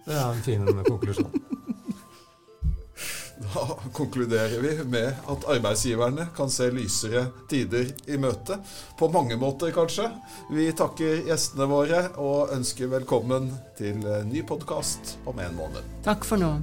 Det 0.07 0.15
er 0.15 0.31
en 0.31 0.43
fin 0.43 0.67
konklusjon. 0.87 1.31
Da 3.37 3.77
konkluderer 3.93 4.61
vi 4.61 4.71
med 4.89 5.13
at 5.29 5.45
arbeidsgiverne 5.45 6.25
kan 6.35 6.49
se 6.49 6.71
lysere 6.73 7.27
tider 7.49 7.91
i 8.09 8.17
møte. 8.17 8.57
På 8.97 9.11
mange 9.13 9.37
måter, 9.37 9.69
kanskje. 9.75 10.09
Vi 10.49 10.65
takker 10.73 11.21
gjestene 11.29 11.69
våre 11.69 12.01
og 12.17 12.55
ønsker 12.57 12.89
velkommen 12.97 13.51
til 13.77 14.01
ny 14.31 14.41
podkast 14.41 15.19
om 15.29 15.37
en 15.39 15.55
måned. 15.61 15.95
Takk 16.07 16.25
for 16.25 16.41
nå. 16.41 16.55